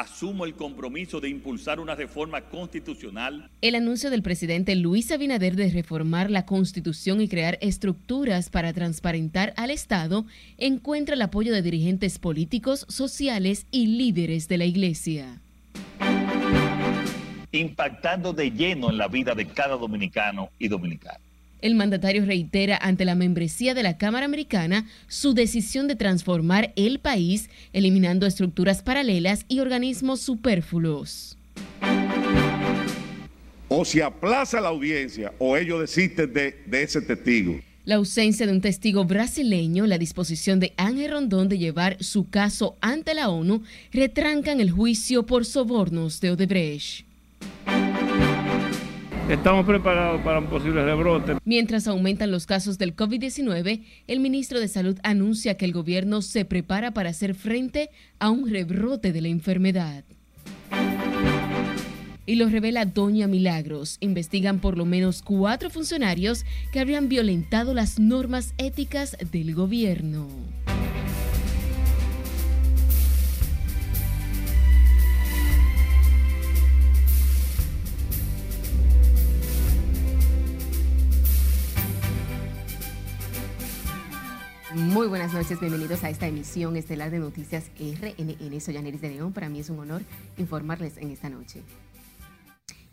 [0.00, 3.50] asumo el compromiso de impulsar una reforma constitucional.
[3.60, 9.52] El anuncio del presidente Luis Abinader de reformar la constitución y crear estructuras para transparentar
[9.56, 10.24] al Estado
[10.56, 15.42] encuentra el apoyo de dirigentes políticos, sociales y líderes de la Iglesia.
[17.52, 21.20] Impactando de lleno en la vida de cada dominicano y dominicana.
[21.62, 26.98] El mandatario reitera ante la membresía de la Cámara Americana su decisión de transformar el
[27.00, 31.36] país, eliminando estructuras paralelas y organismos superfluos.
[33.68, 37.60] O se aplaza la audiencia o ellos desisten de, de ese testigo.
[37.84, 42.76] La ausencia de un testigo brasileño, la disposición de Ángel Rondón de llevar su caso
[42.80, 47.06] ante la ONU, retrancan el juicio por sobornos de Odebrecht.
[49.30, 51.36] Estamos preparados para un posible rebrote.
[51.44, 56.44] Mientras aumentan los casos del COVID-19, el ministro de Salud anuncia que el gobierno se
[56.44, 60.02] prepara para hacer frente a un rebrote de la enfermedad.
[62.26, 63.98] Y lo revela Doña Milagros.
[64.00, 70.26] Investigan por lo menos cuatro funcionarios que habrían violentado las normas éticas del gobierno.
[84.74, 88.60] Muy buenas noches, bienvenidos a esta emisión estelar de Noticias RNN.
[88.60, 90.02] Soy Aneris de León, para mí es un honor
[90.38, 91.62] informarles en esta noche.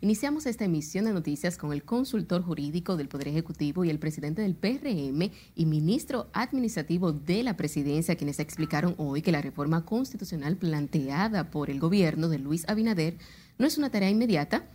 [0.00, 4.42] Iniciamos esta emisión de noticias con el consultor jurídico del Poder Ejecutivo y el presidente
[4.42, 10.56] del PRM y ministro administrativo de la presidencia, quienes explicaron hoy que la reforma constitucional
[10.56, 13.18] planteada por el gobierno de Luis Abinader
[13.56, 14.66] no es una tarea inmediata,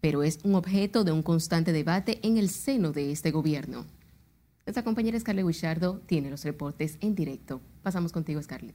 [0.00, 3.86] pero es un objeto de un constante debate en el seno de este gobierno.
[4.68, 7.62] Nuestra compañera Scarlett Wichardo tiene los reportes en directo.
[7.82, 8.74] Pasamos contigo, Scarlett.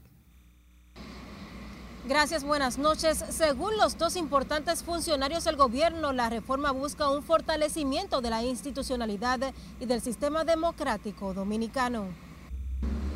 [2.07, 3.23] Gracias, buenas noches.
[3.29, 9.53] Según los dos importantes funcionarios del gobierno, la reforma busca un fortalecimiento de la institucionalidad
[9.79, 12.07] y del sistema democrático dominicano.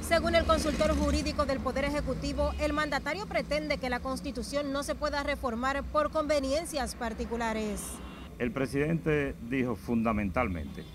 [0.01, 4.93] Según el consultor jurídico del Poder Ejecutivo, el mandatario pretende que la Constitución no se
[4.93, 7.81] pueda reformar por conveniencias particulares.
[8.37, 10.85] El presidente dijo fundamentalmente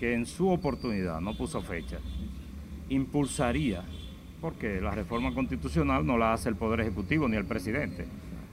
[0.00, 1.98] que en su oportunidad, no puso fecha,
[2.88, 3.84] impulsaría,
[4.40, 8.06] porque la reforma constitucional no la hace el Poder Ejecutivo ni el presidente,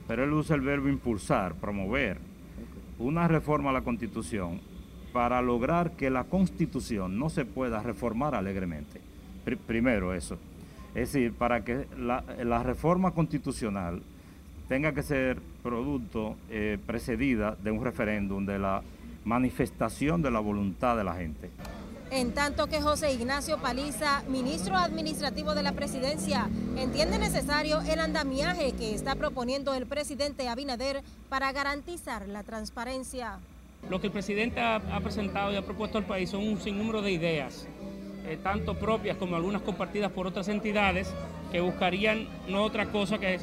[0.06, 2.18] pero él usa el verbo impulsar, promover
[2.98, 4.60] una reforma a la Constitución
[5.14, 9.00] para lograr que la Constitución no se pueda reformar alegremente.
[9.66, 10.36] primero eso.
[10.94, 14.02] Es decir, para que la, reforma constitucional
[14.68, 18.82] tenga que ser producto eh, precedida de un referéndum de la
[19.28, 21.50] manifestación de la voluntad de la gente.
[22.10, 28.72] En tanto que José Ignacio Paliza, ministro administrativo de la presidencia, entiende necesario el andamiaje
[28.72, 33.38] que está proponiendo el presidente Abinader para garantizar la transparencia.
[33.90, 37.12] Lo que el presidente ha, presentado y ha propuesto al país son un sinnúmero de
[37.12, 37.68] ideas,
[38.26, 41.12] eh, tanto propias como algunas compartidas por otras entidades,
[41.52, 43.40] que buscarían no otra cosa que eh,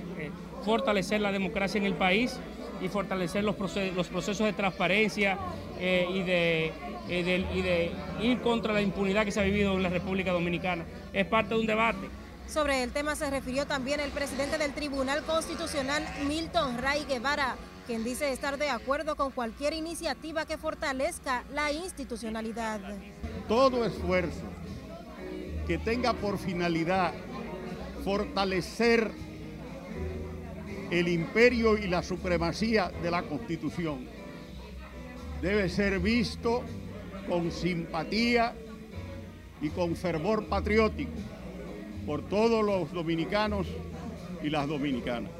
[0.63, 2.39] fortalecer la democracia en el país
[2.81, 3.55] y fortalecer los,
[3.95, 5.37] los procesos de transparencia
[5.79, 6.65] eh, y, de,
[7.09, 7.91] eh, y de
[8.21, 10.85] ir contra la impunidad que se ha vivido en la República Dominicana.
[11.13, 12.07] Es parte de un debate.
[12.47, 17.55] Sobre el tema se refirió también el presidente del Tribunal Constitucional, Milton Ray Guevara,
[17.87, 22.79] quien dice estar de acuerdo con cualquier iniciativa que fortalezca la institucionalidad.
[23.47, 24.43] Todo esfuerzo
[25.67, 27.13] que tenga por finalidad
[28.03, 29.11] fortalecer
[30.91, 34.07] el imperio y la supremacía de la Constitución
[35.41, 36.63] debe ser visto
[37.27, 38.53] con simpatía
[39.61, 41.11] y con fervor patriótico
[42.05, 43.67] por todos los dominicanos
[44.43, 45.31] y las dominicanas.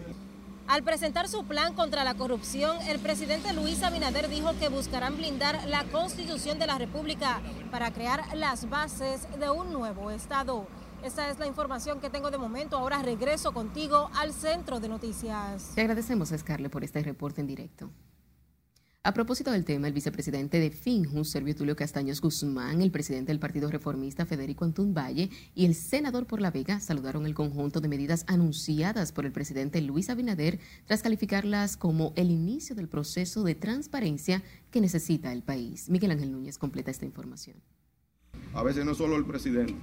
[0.68, 5.68] Al presentar su plan contra la corrupción, el presidente Luis Abinader dijo que buscarán blindar
[5.68, 7.40] la constitución de la República
[7.70, 10.68] para crear las bases de un nuevo Estado.
[11.04, 12.78] Esta es la información que tengo de momento.
[12.78, 15.74] Ahora regreso contigo al centro de noticias.
[15.76, 17.92] Te agradecemos, Scarlett, por este reporte en directo.
[19.06, 23.40] A propósito del tema, el vicepresidente de FINJUS, Servio Tulio Castaños Guzmán, el presidente del
[23.40, 27.88] Partido Reformista Federico Antún Valle y el senador por La Vega saludaron el conjunto de
[27.88, 33.54] medidas anunciadas por el presidente Luis Abinader tras calificarlas como el inicio del proceso de
[33.54, 34.42] transparencia
[34.72, 35.88] que necesita el país.
[35.88, 37.58] Miguel Ángel Núñez completa esta información.
[38.56, 39.76] A veces no solo el presidente,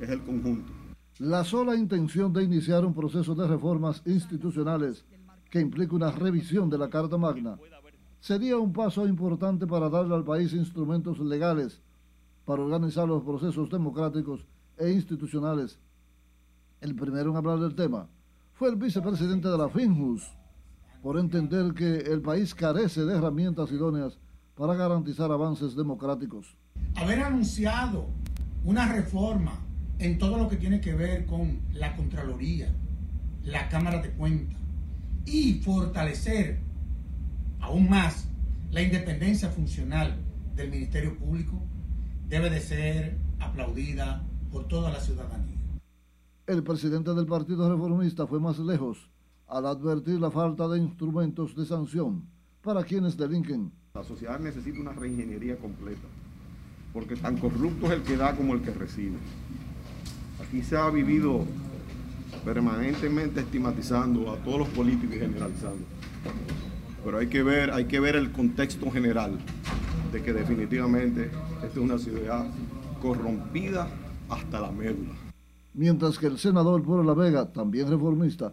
[0.00, 0.72] es el conjunto.
[1.18, 5.04] La sola intención de iniciar un proceso de reformas institucionales
[5.50, 7.58] que implique una revisión de la Carta Magna
[8.22, 11.82] sería un paso importante para darle al país instrumentos legales
[12.44, 14.46] para organizar los procesos democráticos
[14.78, 15.80] e institucionales.
[16.80, 18.08] El primero en hablar del tema
[18.52, 20.22] fue el vicepresidente de la FINJUS,
[21.02, 24.20] por entender que el país carece de herramientas idóneas
[24.54, 26.56] para garantizar avances democráticos.
[26.94, 28.06] Haber anunciado
[28.64, 29.58] una reforma
[29.98, 32.72] en todo lo que tiene que ver con la Contraloría,
[33.42, 34.60] la Cámara de Cuentas
[35.26, 36.71] y fortalecer
[37.62, 38.28] aún más
[38.70, 40.16] la independencia funcional
[40.54, 41.62] del Ministerio Público
[42.28, 45.56] debe de ser aplaudida por toda la ciudadanía.
[46.46, 49.08] El presidente del Partido Reformista fue más lejos
[49.46, 52.24] al advertir la falta de instrumentos de sanción
[52.62, 53.72] para quienes delinquen.
[53.94, 56.08] La sociedad necesita una reingeniería completa,
[56.92, 59.18] porque tan corrupto es el que da como el que recibe.
[60.42, 61.44] Aquí se ha vivido
[62.44, 65.84] permanentemente estigmatizando a todos los políticos y generalizando.
[67.04, 69.38] Pero hay que ver, hay que ver el contexto general
[70.12, 72.46] de que definitivamente esta es una ciudad
[73.00, 73.88] corrompida
[74.28, 75.14] hasta la médula.
[75.74, 78.52] Mientras que el senador por La Vega, también reformista,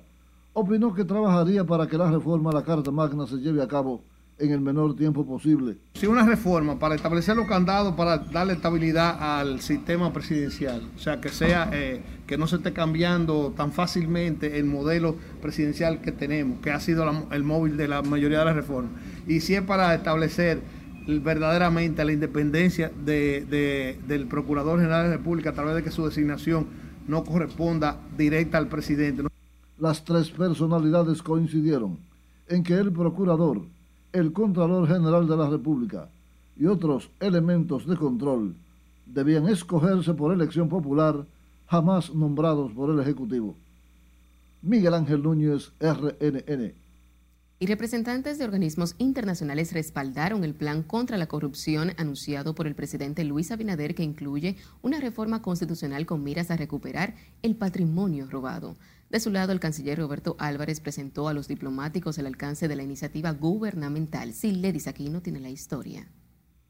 [0.53, 4.03] opinó que trabajaría para que la reforma a la Carta Magna se lleve a cabo
[4.39, 5.77] en el menor tiempo posible.
[5.93, 11.19] Si una reforma para establecer los candados, para darle estabilidad al sistema presidencial, o sea,
[11.19, 16.59] que sea eh, que no se esté cambiando tan fácilmente el modelo presidencial que tenemos,
[16.59, 18.91] que ha sido el móvil de la mayoría de las reformas,
[19.25, 20.61] y si es para establecer
[21.07, 26.67] verdaderamente la independencia del Procurador General de la República a través de que su designación
[27.07, 29.23] no corresponda directa al presidente.
[29.79, 31.97] Las tres personalidades coincidieron
[32.47, 33.63] en que el Procurador,
[34.13, 36.09] el Contralor General de la República
[36.55, 38.53] y otros elementos de control
[39.07, 41.25] debían escogerse por elección popular,
[41.69, 43.55] jamás nombrados por el Ejecutivo.
[44.61, 46.73] Miguel Ángel Núñez, RNN.
[47.61, 53.23] Y representantes de organismos internacionales respaldaron el plan contra la corrupción anunciado por el presidente
[53.23, 58.75] Luis Abinader que incluye una reforma constitucional con miras a recuperar el patrimonio robado.
[59.09, 62.83] De su lado, el canciller Roberto Álvarez presentó a los diplomáticos el alcance de la
[62.83, 64.33] iniciativa gubernamental.
[64.33, 66.07] Siledis no tiene la historia.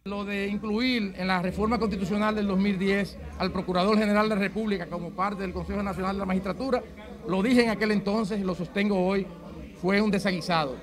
[0.10, 4.88] Lo de incluir en la reforma constitucional del 2010 al Procurador General de la República
[4.88, 6.82] como parte del Consejo Nacional de la Magistratura,
[7.28, 9.28] lo dije en aquel entonces lo sostengo hoy,
[9.80, 10.78] fue un desaguisado.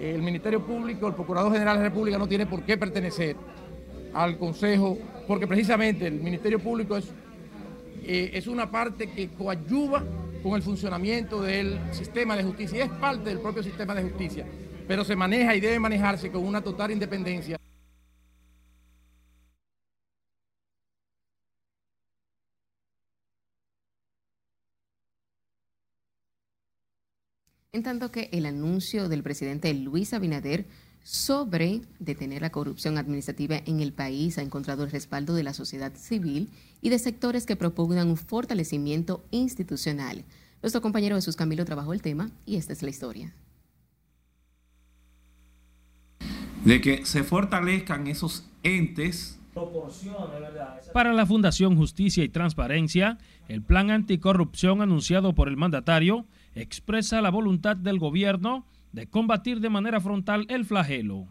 [0.00, 3.36] El Ministerio Público, el Procurador General de la República no tiene por qué pertenecer
[4.12, 7.12] al Consejo, porque precisamente el Ministerio Público es,
[8.02, 10.02] eh, es una parte que coadyuva
[10.42, 12.86] con el funcionamiento del sistema de justicia.
[12.86, 14.44] Es parte del propio sistema de justicia,
[14.88, 17.56] pero se maneja y debe manejarse con una total independencia.
[27.78, 30.66] En tanto que el anuncio del presidente Luis Abinader
[31.04, 35.94] sobre detener la corrupción administrativa en el país ha encontrado el respaldo de la sociedad
[35.94, 36.48] civil
[36.82, 40.24] y de sectores que propugnan un fortalecimiento institucional.
[40.60, 43.32] Nuestro compañero Jesús Camilo trabajó el tema y esta es la historia.
[46.64, 49.38] De que se fortalezcan esos entes.
[50.92, 56.26] Para la Fundación Justicia y Transparencia, el plan anticorrupción anunciado por el mandatario
[56.60, 61.26] expresa la voluntad del gobierno de combatir de manera frontal el flagelo.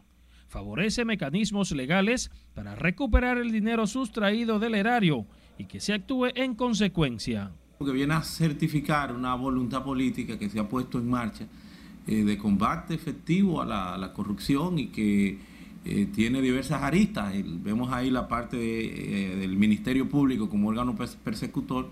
[0.47, 5.25] Favorece mecanismos legales para recuperar el dinero sustraído del erario
[5.57, 7.51] y que se actúe en consecuencia.
[7.83, 11.45] Que viene a certificar una voluntad política que se ha puesto en marcha
[12.07, 15.37] eh, de combate efectivo a la, corrupción y que
[15.83, 17.33] eh, tiene diversas aristas.
[17.61, 21.91] vemos ahí la parte eh, del Ministerio Público como órgano persecutor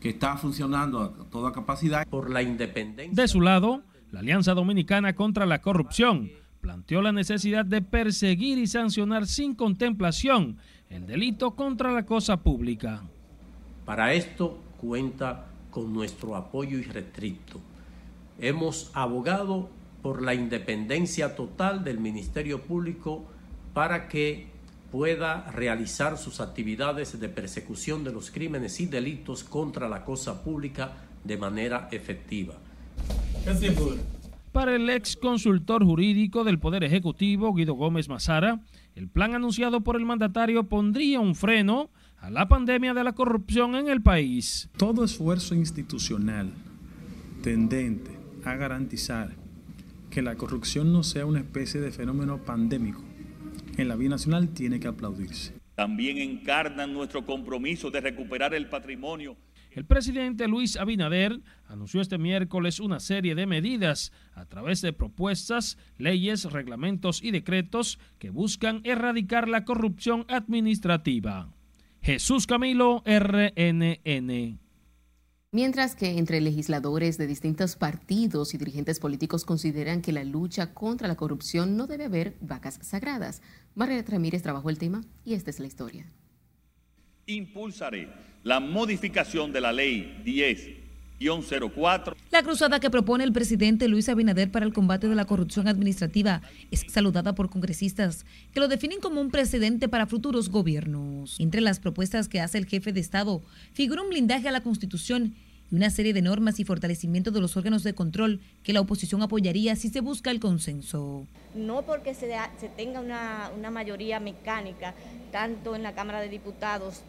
[0.00, 2.06] que está funcionando a toda capacidad.
[2.06, 3.22] Por la independencia.
[3.22, 8.66] De su lado, la Alianza Dominicana contra la Corrupción planteó la necesidad de perseguir y
[8.66, 10.58] sancionar sin contemplación
[10.90, 13.02] el delito contra la cosa pública.
[13.84, 17.60] Para esto cuenta con nuestro apoyo irrestricto.
[18.38, 19.68] Hemos abogado
[20.02, 23.24] por la independencia total del Ministerio Público
[23.74, 24.46] para que
[24.90, 30.92] pueda realizar sus actividades de persecución de los crímenes y delitos contra la cosa pública
[31.24, 32.54] de manera efectiva.
[34.52, 38.60] Para el ex consultor jurídico del Poder Ejecutivo, Guido Gómez Mazara,
[38.94, 43.74] el plan anunciado por el mandatario pondría un freno a la pandemia de la corrupción
[43.76, 44.68] en el país.
[44.76, 46.50] Todo esfuerzo institucional
[47.42, 48.10] tendente
[48.44, 49.36] a garantizar
[50.10, 53.07] que la corrupción no sea una especie de fenómeno pandémico
[53.82, 55.54] en la vía nacional tiene que aplaudirse.
[55.74, 59.36] También encarnan nuestro compromiso de recuperar el patrimonio
[59.70, 65.78] el presidente Luis Abinader anunció este miércoles una serie de medidas a través de propuestas,
[65.98, 71.52] leyes, reglamentos y decretos que buscan erradicar la corrupción administrativa.
[72.02, 74.58] Jesús Camilo, RNN.
[75.50, 81.08] Mientras que entre legisladores de distintos partidos y dirigentes políticos consideran que la lucha contra
[81.08, 83.40] la corrupción no debe haber vacas sagradas.
[83.74, 86.04] María Ramírez trabajó el tema y esta es la historia.
[87.24, 88.10] Impulsaré
[88.42, 90.77] la modificación de la ley 10
[91.20, 92.16] 04.
[92.30, 96.42] La cruzada que propone el presidente Luis Abinader para el combate de la corrupción administrativa
[96.70, 101.40] es saludada por congresistas que lo definen como un precedente para futuros gobiernos.
[101.40, 105.34] Entre las propuestas que hace el jefe de Estado figura un blindaje a la Constitución
[105.70, 109.22] y una serie de normas y fortalecimiento de los órganos de control que la oposición
[109.22, 111.26] apoyaría si se busca el consenso.
[111.54, 114.94] No porque se, se tenga una, una, mayoría mecánica,
[115.32, 117.02] tanto en la Cámara de Diputados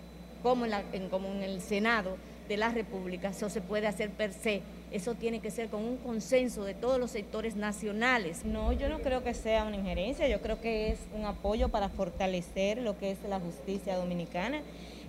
[0.43, 2.17] como en, la, en, como en el Senado,
[2.49, 3.29] de la República.
[3.29, 4.61] Eso se puede hacer per se.
[4.91, 8.43] Eso tiene que ser con un consenso de todos los sectores nacionales.
[8.43, 11.87] No, yo no creo que sea una injerencia, yo creo que es un apoyo para
[11.87, 14.61] fortalecer lo que es la justicia dominicana.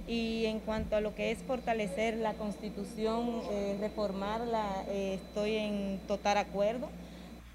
[0.07, 6.01] Y en cuanto a lo que es fortalecer la constitución, eh, reformarla, eh, estoy en
[6.07, 6.89] total acuerdo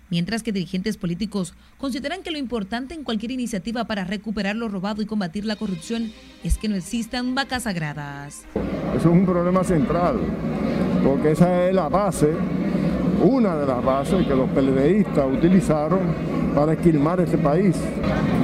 [0.10, 5.02] mientras que dirigentes políticos consideran que lo importante en cualquier iniciativa para recuperar lo robado
[5.02, 6.12] y combatir la corrupción
[6.44, 8.46] es que no existan vacas sagradas.
[8.96, 10.20] Eso es un problema central,
[11.04, 12.34] porque esa es la base,
[13.22, 16.00] una de las bases que los PLDistas utilizaron
[16.54, 17.76] para esquilmar este país.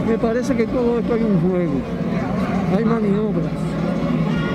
[0.07, 1.81] Me parece que todo esto hay un juego,
[2.75, 3.51] hay maniobras,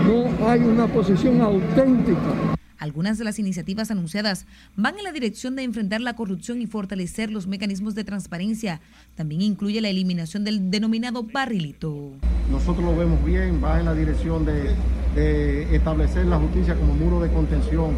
[0.07, 2.56] no hay una posición auténtica
[2.87, 7.31] algunas de las iniciativas anunciadas van en la dirección de enfrentar la corrupción y fortalecer
[7.31, 8.81] los mecanismos de transparencia.
[9.17, 12.13] También incluye la eliminación del denominado barrilito.
[12.51, 14.75] Nosotros lo vemos bien, va en la dirección de,
[15.75, 17.95] establecer la justicia como muro de contención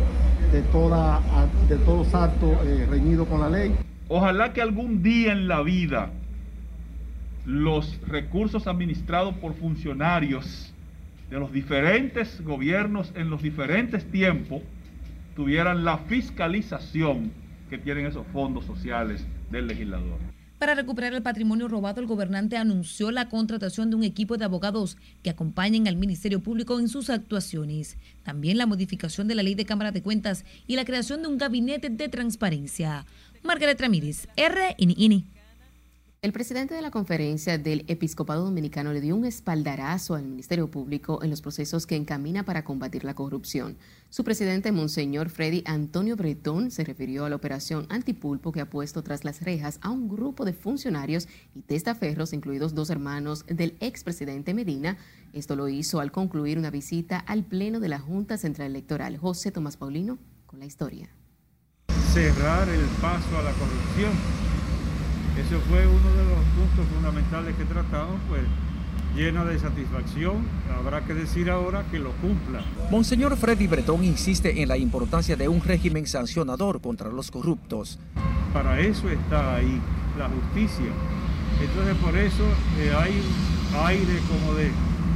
[0.53, 1.21] de, toda,
[1.69, 3.75] de todos actos eh, reñidos con la ley.
[4.09, 6.11] Ojalá que algún día en la vida
[7.45, 10.73] los recursos administrados por funcionarios
[11.29, 14.63] de los diferentes gobiernos en los diferentes tiempos
[15.39, 17.31] tuvieran la fiscalización
[17.71, 20.19] que tienen esos fondos sociales del legislador.
[20.59, 24.97] Para recuperar el patrimonio robado, el gobernante anunció la contratación de un equipo de abogados
[25.23, 27.99] que acompañen al Ministerio Público en sus actuaciones.
[28.25, 31.39] También la modificación de la ley de Cámara de Cuentas y la creación de un
[31.39, 33.07] gabinete de transparencia.
[33.45, 35.38] Margaret Ramírez, RNN.
[36.21, 41.23] El presidente de la conferencia del Episcopado Dominicano le dio un espaldarazo al Ministerio Público
[41.23, 43.77] en los procesos que encamina para combatir la corrupción.
[44.11, 49.05] Su presidente, Monseñor Freddy Antonio Bretón, se refirió a la operación antipulpo que ha puesto
[49.05, 54.55] tras las rejas a un grupo de funcionarios y testaferros, incluidos dos hermanos del expresidente
[54.55, 54.99] Medina.
[55.33, 59.19] Esto lo hizo al concluir una visita al Pleno de la Junta Central Electoral.
[59.19, 61.11] José Tomás Paulino con la historia.
[62.13, 64.11] Cerrar el paso a la corrupción
[65.39, 68.43] ese fue uno de los puntos fundamentales que tratamos, pues
[69.15, 70.37] llena de satisfacción.
[70.77, 72.65] Habrá que decir ahora que lo cumpla.
[72.91, 77.99] Monseñor Freddy Bretón insiste en la importancia de un régimen sancionador contra los corruptos.
[78.53, 79.81] Para eso está ahí
[80.19, 80.91] la justicia.
[81.61, 82.45] Entonces por eso
[82.79, 83.23] eh, hay
[83.87, 84.71] aire como de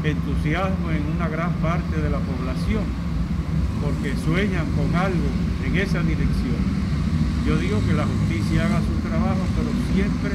[0.05, 2.85] entusiasmo en una gran parte de la población,
[3.83, 5.29] porque sueñan con algo
[5.64, 6.72] en esa dirección.
[7.47, 10.31] Yo digo que la justicia haga su trabajo, pero siempre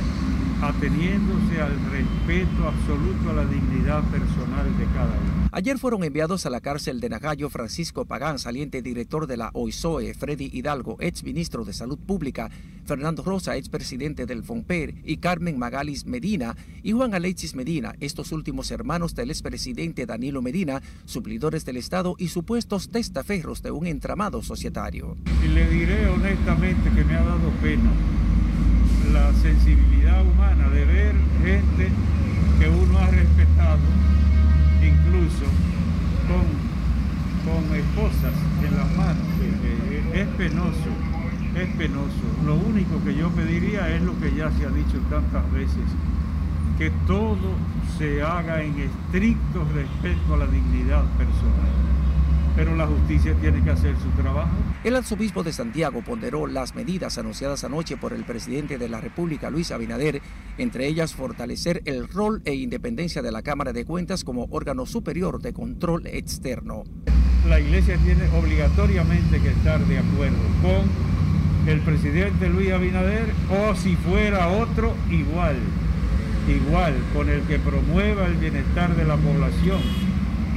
[0.61, 5.49] ateniéndose al respeto absoluto a la dignidad personal de cada uno.
[5.51, 10.13] Ayer fueron enviados a la cárcel de Nagallo Francisco Pagán, saliente director de la OISOE,
[10.13, 12.49] Freddy Hidalgo, ex ministro de Salud Pública,
[12.85, 18.31] Fernando Rosa, ex presidente del FOMPER, y Carmen Magalis Medina y Juan Alexis Medina, estos
[18.31, 24.43] últimos hermanos del expresidente Danilo Medina, suplidores del Estado y supuestos testaferros de un entramado
[24.43, 25.15] societario.
[25.43, 27.91] Y le diré honestamente que me ha dado pena
[29.13, 31.89] la sensibilidad humana de ver gente
[32.59, 33.79] que uno ha respetado,
[34.81, 35.45] incluso
[36.27, 36.45] con,
[37.45, 38.33] con esposas
[38.63, 39.27] en las manos.
[40.13, 40.89] Es penoso,
[41.55, 42.25] es penoso.
[42.45, 45.85] Lo único que yo pediría es lo que ya se ha dicho tantas veces,
[46.77, 47.55] que todo
[47.97, 51.86] se haga en estricto respeto a la dignidad personal
[52.57, 54.49] pero la justicia tiene que hacer su trabajo.
[54.83, 59.51] El arzobispo de Santiago ponderó las medidas anunciadas anoche por el presidente de la República,
[59.51, 60.23] Luis Abinader,
[60.57, 65.39] entre ellas fortalecer el rol e independencia de la Cámara de Cuentas como órgano superior
[65.39, 66.83] de control externo.
[67.47, 73.95] La Iglesia tiene obligatoriamente que estar de acuerdo con el presidente Luis Abinader o si
[73.97, 75.57] fuera otro igual,
[76.47, 80.06] igual, con el que promueva el bienestar de la población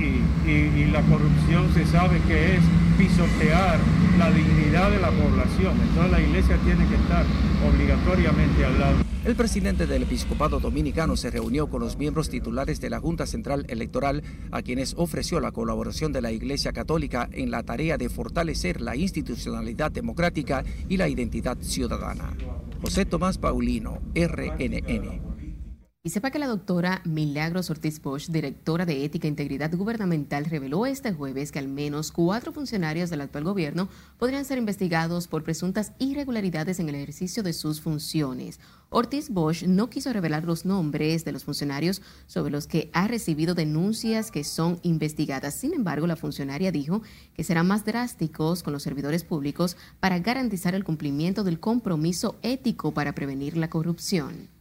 [0.01, 2.63] y, la corrupción se sabe que es
[2.99, 3.79] pisotear
[4.19, 5.77] la dignidad de la población.
[5.81, 7.25] Entonces la iglesia tiene que estar
[7.73, 8.97] obligatoriamente al lado.
[9.25, 13.67] El presidente del episcopado dominicano se reunió con los miembros titulares de la Junta Central
[13.69, 18.81] Electoral, a quienes ofreció la colaboración de la Iglesia Católica en la tarea de fortalecer
[18.81, 22.35] la institucionalidad democrática y la identidad ciudadana.
[22.81, 25.30] José Tomás Paulino, RNN.
[26.03, 30.87] Y sepa que la doctora Milagros Ortiz Bosch, directora de Ética e Integridad Gubernamental, reveló
[30.87, 35.93] este jueves que al menos cuatro funcionarios del actual gobierno podrían ser investigados por presuntas
[35.99, 38.61] irregularidades en el ejercicio de sus funciones.
[38.89, 43.55] Ortiz Bosch no quiso revelar los nombres de los funcionarios sobre los que ha recibido
[43.55, 45.53] denuncias que son investigadas.
[45.53, 47.03] Sin embargo, la funcionaria dijo
[47.35, 52.95] que serán más drásticos con los servidores públicos para garantizar el cumplimiento del compromiso ético
[52.95, 54.60] para prevenir la corrupción.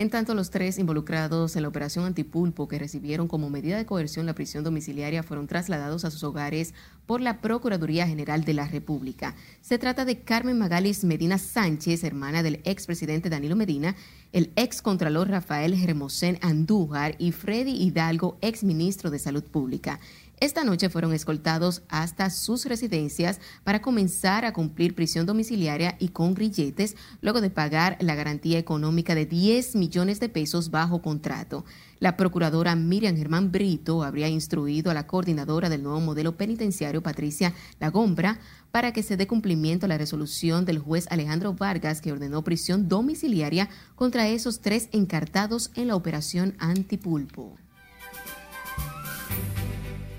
[0.00, 4.26] En tanto, los tres involucrados en la operación Antipulpo que recibieron como medida de coerción
[4.26, 6.72] la prisión domiciliaria fueron trasladados a sus hogares
[7.04, 9.34] por la Procuraduría General de la República.
[9.60, 13.96] Se trata de Carmen Magalis Medina Sánchez, hermana del expresidente Danilo Medina,
[14.32, 19.98] el excontralor Rafael Hermosén Andújar y Freddy Hidalgo, exministro de Salud Pública.
[20.40, 26.34] Esta noche fueron escoltados hasta sus residencias para comenzar a cumplir prisión domiciliaria y con
[26.34, 31.64] grilletes luego de pagar la garantía económica de 10 millones de pesos bajo contrato.
[31.98, 37.52] La procuradora Miriam Germán Brito habría instruido a la coordinadora del nuevo modelo penitenciario, Patricia
[37.80, 38.38] Lagombra,
[38.70, 42.88] para que se dé cumplimiento a la resolución del juez Alejandro Vargas que ordenó prisión
[42.88, 47.56] domiciliaria contra esos tres encartados en la operación Antipulpo.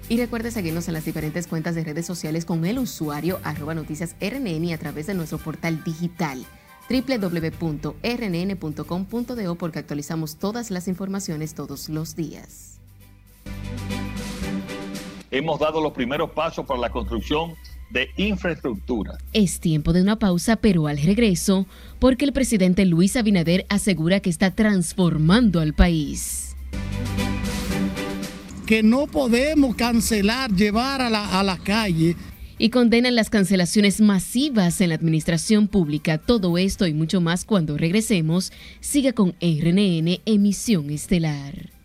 [0.09, 4.15] Y recuerde seguirnos en las diferentes cuentas de redes sociales con el usuario arroba noticias
[4.19, 6.43] RNN y a través de nuestro portal digital
[6.89, 7.95] www.rnn.com.do
[9.55, 12.79] porque actualizamos todas las informaciones todos los días.
[15.29, 17.53] Hemos dado los primeros pasos para la construcción
[17.91, 19.19] de infraestructura.
[19.33, 21.67] Es tiempo de una pausa, pero al regreso,
[21.99, 26.48] porque el presidente Luis Abinader asegura que está transformando al país
[28.69, 32.15] que no podemos cancelar, llevar a la, a la calle
[32.59, 36.19] y condenan las cancelaciones masivas en la administración pública.
[36.19, 38.51] Todo esto y mucho más cuando regresemos.
[38.79, 41.78] Siga con RNN Emisión Estelar.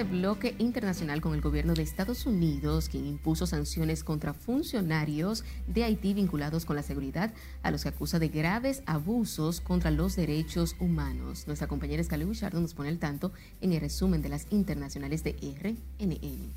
[0.00, 5.84] Este bloque internacional con el gobierno de Estados Unidos, quien impuso sanciones contra funcionarios de
[5.84, 10.74] Haití vinculados con la seguridad, a los que acusa de graves abusos contra los derechos
[10.80, 11.46] humanos.
[11.46, 15.32] Nuestra compañera Escalé Bouchardo nos pone al tanto en el resumen de las internacionales de
[15.32, 16.50] RNN.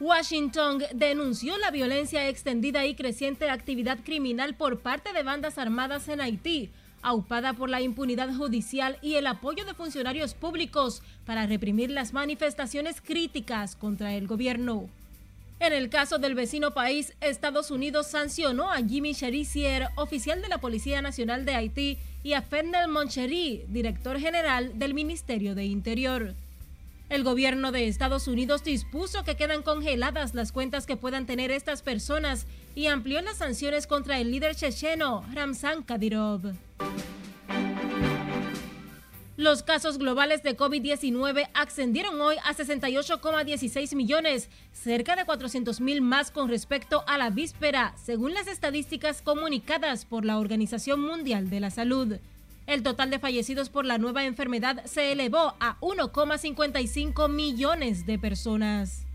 [0.00, 6.22] Washington denunció la violencia extendida y creciente actividad criminal por parte de bandas armadas en
[6.22, 6.70] Haití
[7.02, 13.00] aupada por la impunidad judicial y el apoyo de funcionarios públicos para reprimir las manifestaciones
[13.00, 14.88] críticas contra el gobierno.
[15.60, 20.58] En el caso del vecino país, Estados Unidos sancionó a Jimmy Cherizier, oficial de la
[20.58, 26.34] Policía Nacional de Haití, y a Fennel Monchery, director general del Ministerio de Interior.
[27.10, 31.82] El gobierno de Estados Unidos dispuso que quedan congeladas las cuentas que puedan tener estas
[31.82, 32.46] personas
[32.76, 36.52] y amplió las sanciones contra el líder checheno, Ramzan Kadyrov.
[39.36, 46.30] Los casos globales de COVID-19 ascendieron hoy a 68,16 millones, cerca de 400 mil más
[46.30, 51.70] con respecto a la víspera, según las estadísticas comunicadas por la Organización Mundial de la
[51.70, 52.18] Salud.
[52.70, 59.06] El total de fallecidos por la nueva enfermedad se elevó a 1,55 millones de personas.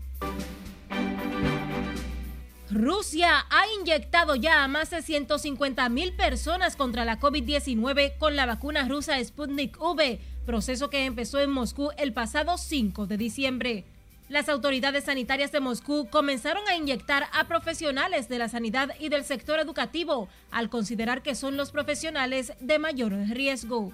[2.68, 8.44] Rusia ha inyectado ya a más de 150 mil personas contra la COVID-19 con la
[8.44, 13.84] vacuna rusa Sputnik V, proceso que empezó en Moscú el pasado 5 de diciembre.
[14.28, 19.24] Las autoridades sanitarias de Moscú comenzaron a inyectar a profesionales de la sanidad y del
[19.24, 23.92] sector educativo, al considerar que son los profesionales de mayor riesgo.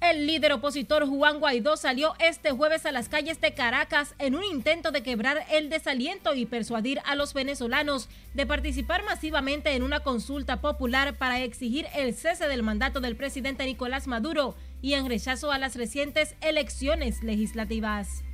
[0.00, 4.42] El líder opositor Juan Guaidó salió este jueves a las calles de Caracas en un
[4.42, 10.00] intento de quebrar el desaliento y persuadir a los venezolanos de participar masivamente en una
[10.00, 15.52] consulta popular para exigir el cese del mandato del presidente Nicolás Maduro y en rechazo
[15.52, 18.24] a las recientes elecciones legislativas.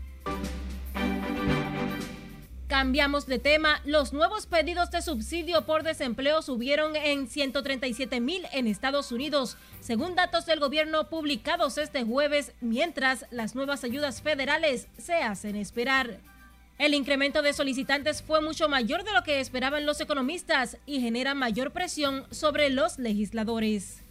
[2.69, 3.81] Cambiamos de tema.
[3.85, 10.17] Los nuevos pedidos de subsidio por desempleo subieron en 137 mil en Estados Unidos, según
[10.17, 16.19] datos del gobierno publicados este jueves, mientras las nuevas ayudas federales se hacen esperar.
[16.79, 21.35] El incremento de solicitantes fue mucho mayor de lo que esperaban los economistas y genera
[21.35, 24.03] mayor presión sobre los legisladores.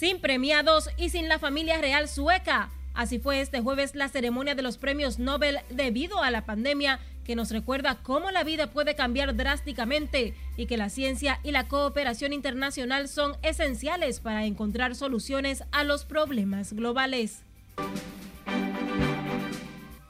[0.00, 4.62] Sin premiados y sin la familia real sueca, Así fue este jueves la ceremonia de
[4.62, 9.36] los premios Nobel debido a la pandemia que nos recuerda cómo la vida puede cambiar
[9.36, 15.84] drásticamente y que la ciencia y la cooperación internacional son esenciales para encontrar soluciones a
[15.84, 17.42] los problemas globales.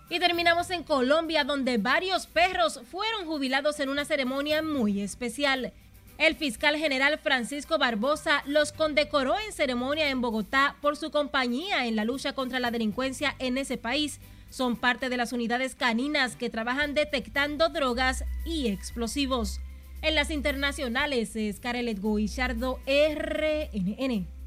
[0.08, 5.72] Y terminamos en Colombia, donde varios perros fueron jubilados en una ceremonia muy especial.
[6.20, 11.96] El fiscal general Francisco Barbosa los condecoró en ceremonia en Bogotá por su compañía en
[11.96, 14.20] la lucha contra la delincuencia en ese país.
[14.50, 19.60] Son parte de las unidades caninas que trabajan detectando drogas y explosivos.
[20.02, 24.39] En las internacionales es Carelet Guillardo, RNN.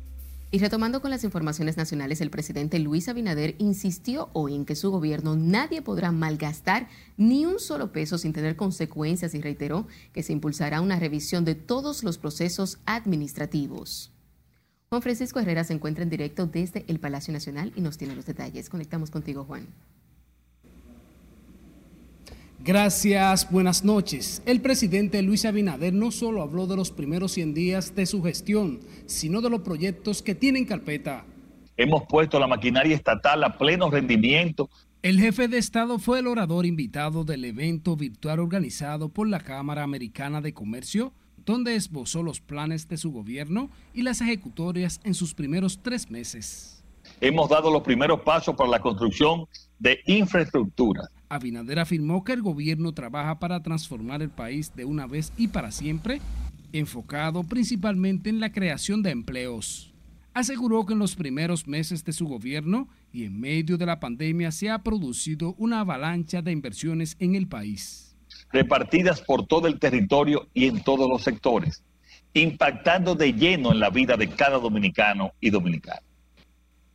[0.54, 4.92] Y retomando con las informaciones nacionales, el presidente Luis Abinader insistió hoy en que su
[4.92, 10.32] gobierno nadie podrá malgastar ni un solo peso sin tener consecuencias y reiteró que se
[10.32, 14.12] impulsará una revisión de todos los procesos administrativos.
[14.90, 18.28] Juan Francisco Herrera se encuentra en directo desde el Palacio Nacional y nos tiene los
[18.28, 18.70] detalles.
[18.70, 19.66] Conectamos contigo, Juan.
[22.66, 24.42] Gracias, buenas noches.
[24.46, 28.80] El presidente Luis Abinader no solo habló de los primeros 100 días de su gestión,
[29.06, 31.26] sino de los proyectos que tienen carpeta.
[31.76, 34.70] Hemos puesto la maquinaria estatal a pleno rendimiento.
[35.02, 39.84] El jefe de Estado fue el orador invitado del evento virtual organizado por la Cámara
[39.84, 41.12] Americana de Comercio,
[41.46, 46.82] donde esbozó los planes de su gobierno y las ejecutorias en sus primeros tres meses.
[47.20, 49.48] Hemos dado los primeros pasos para la construcción
[49.80, 55.34] de infraestructura Abinader afirmó que el gobierno trabaja para transformar el país de una vez
[55.38, 56.22] y para siempre,
[56.72, 59.94] enfocado principalmente en la creación de empleos.
[60.34, 64.52] Aseguró que en los primeros meses de su gobierno y en medio de la pandemia
[64.52, 68.16] se ha producido una avalancha de inversiones en el país.
[68.52, 71.84] Repartidas por todo el territorio y en todos los sectores,
[72.34, 76.02] impactando de lleno en la vida de cada dominicano y dominicana.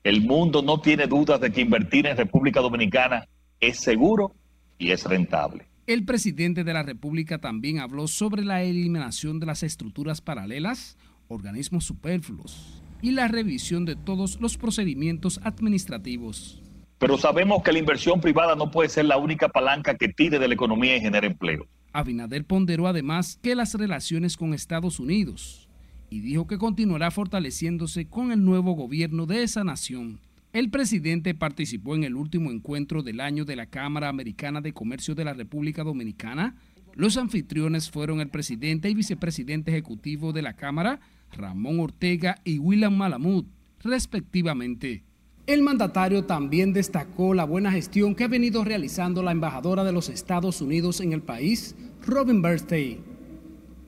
[0.02, 3.28] El mundo no tiene dudas de que invertir en República Dominicana
[3.60, 4.34] es seguro
[4.78, 5.66] y es rentable.
[5.86, 11.84] El presidente de la República también habló sobre la eliminación de las estructuras paralelas, organismos
[11.84, 16.62] superfluos y la revisión de todos los procedimientos administrativos.
[16.98, 20.48] Pero sabemos que la inversión privada no puede ser la única palanca que tire de
[20.48, 21.66] la economía y genere empleo.
[21.92, 25.68] Abinader ponderó además que las relaciones con Estados Unidos
[26.10, 30.20] y dijo que continuará fortaleciéndose con el nuevo gobierno de esa nación
[30.52, 35.14] el presidente participó en el último encuentro del año de la Cámara Americana de Comercio
[35.14, 36.56] de la República Dominicana.
[36.94, 41.00] Los anfitriones fueron el presidente y vicepresidente ejecutivo de la Cámara,
[41.32, 43.44] Ramón Ortega y William Malamud,
[43.80, 45.04] respectivamente.
[45.46, 50.08] El mandatario también destacó la buena gestión que ha venido realizando la embajadora de los
[50.08, 53.00] Estados Unidos en el país, Robin Birthday.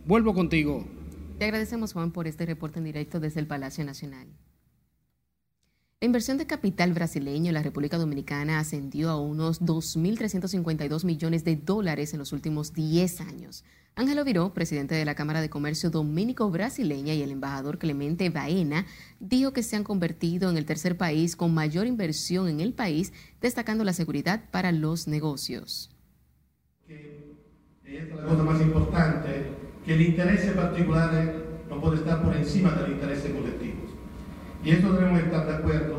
[0.07, 0.87] Vuelvo contigo.
[1.39, 4.29] Te agradecemos, Juan, por este reporte en directo desde el Palacio Nacional.
[6.03, 11.57] La inversión de capital brasileño en la República Dominicana ascendió a unos 2.352 millones de
[11.57, 13.65] dólares en los últimos 10 años.
[13.97, 18.87] Ángelo Viró, presidente de la Cámara de Comercio Dominico Brasileña y el embajador Clemente Baena,
[19.19, 23.13] dijo que se han convertido en el tercer país con mayor inversión en el país,
[23.43, 25.95] destacando la seguridad para los negocios.
[26.89, 29.53] es la cosa más importante,
[29.85, 31.35] que el interés particular
[31.69, 33.90] no puede estar por encima del interés colectivo.
[34.65, 35.97] Y esto debemos estar de acuerdo.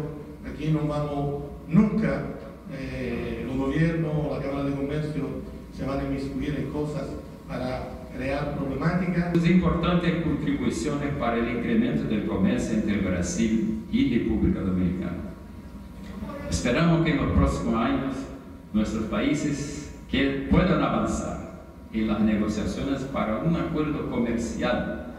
[0.51, 2.23] Aquí no vamos nunca,
[2.71, 5.23] eh, los gobiernos, la Cámara de Comercio
[5.75, 7.07] se van a inmiscuir en cosas
[7.47, 9.45] para crear problemáticas.
[9.45, 15.17] Importantes contribuciones para el incremento del comercio entre Brasil y República Dominicana.
[16.49, 18.15] Esperamos que en los próximos años
[18.73, 19.81] nuestros países
[20.49, 21.61] puedan avanzar
[21.93, 25.10] en las negociaciones para un acuerdo comercial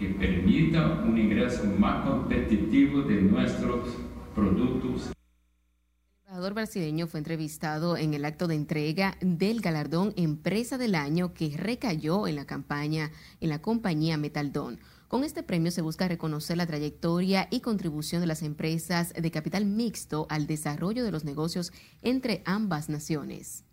[0.00, 3.90] que permita un ingreso más competitivo de nuestros
[4.34, 5.10] productos.
[5.10, 11.34] El embajador brasileño fue entrevistado en el acto de entrega del galardón Empresa del Año
[11.34, 13.10] que recayó en la campaña
[13.40, 14.78] en la compañía Metaldón.
[15.06, 19.66] Con este premio se busca reconocer la trayectoria y contribución de las empresas de capital
[19.66, 23.64] mixto al desarrollo de los negocios entre ambas naciones.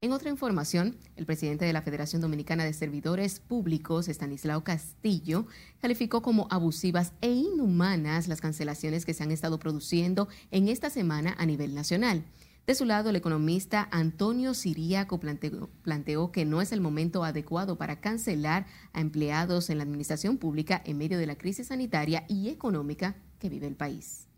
[0.00, 5.46] En otra información, el presidente de la Federación Dominicana de Servidores Públicos, Estanislao Castillo,
[5.80, 11.34] calificó como abusivas e inhumanas las cancelaciones que se han estado produciendo en esta semana
[11.36, 12.22] a nivel nacional.
[12.64, 18.00] De su lado, el economista Antonio Siriaco planteó, que no es el momento adecuado para
[18.00, 23.16] cancelar a empleados en la administración pública en medio de la crisis sanitaria y económica
[23.40, 24.28] que vive el país.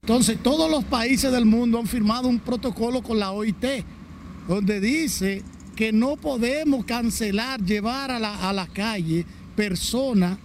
[0.00, 3.84] Entonces, todos los países del mundo han firmado un protocolo con la OIT,
[4.48, 5.42] donde dice
[5.76, 9.24] que no podemos cancelar, llevar a la, a calle
[9.56, 10.38] personas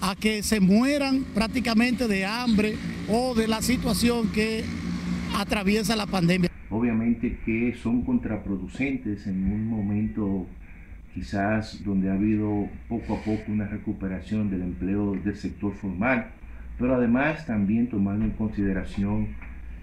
[0.00, 2.76] a que se mueran prácticamente de hambre
[3.08, 4.64] o de la situación que
[5.36, 6.50] atraviesa la pandemia.
[6.70, 10.46] Obviamente que son contraproducentes en un momento
[11.14, 16.32] quizás donde ha habido poco a poco una recuperación del empleo del sector formal,
[16.78, 19.28] pero además también tomando en consideración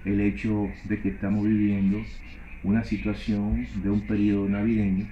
[0.03, 1.99] el hecho de que estamos viviendo
[2.63, 5.07] una situación de un periodo navideño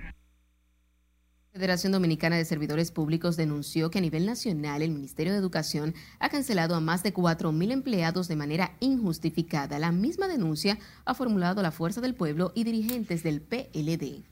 [1.51, 5.95] la Federación Dominicana de Servidores Públicos denunció que a nivel nacional el Ministerio de Educación
[6.19, 9.79] ha cancelado a más de 4.000 empleados de manera injustificada.
[9.79, 14.23] La misma denuncia ha formulado la Fuerza del Pueblo y dirigentes del PLD.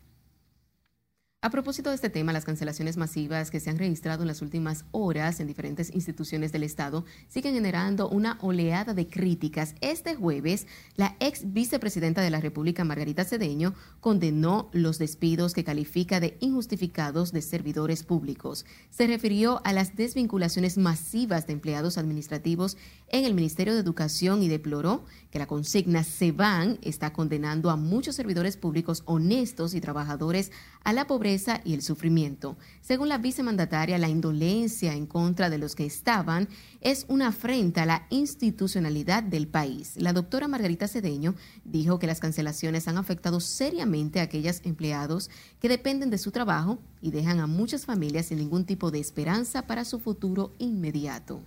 [1.40, 4.86] A propósito de este tema, las cancelaciones masivas que se han registrado en las últimas
[4.90, 9.76] horas en diferentes instituciones del Estado siguen generando una oleada de críticas.
[9.80, 16.20] Este jueves, la ex vicepresidenta de la República, Margarita Cedeño, condenó los despidos que califica
[16.20, 18.66] de injustificados de servidores públicos.
[18.90, 22.78] Se refirió a las desvinculaciones masivas de empleados administrativos
[23.10, 27.76] en el Ministerio de Educación y deploró que la consigna se van está condenando a
[27.76, 30.52] muchos servidores públicos honestos y trabajadores
[30.84, 31.27] a la pobreza
[31.66, 32.58] y el sufrimiento.
[32.82, 36.48] Según la vicemandataria, la indolencia en contra de los que estaban
[36.80, 39.94] es una afrenta a la institucionalidad del país.
[39.98, 41.36] La doctora Margarita Cedeño
[41.66, 46.80] dijo que las cancelaciones han afectado seriamente a aquellos empleados que dependen de su trabajo
[47.02, 51.42] y dejan a muchas familias sin ningún tipo de esperanza para su futuro inmediato.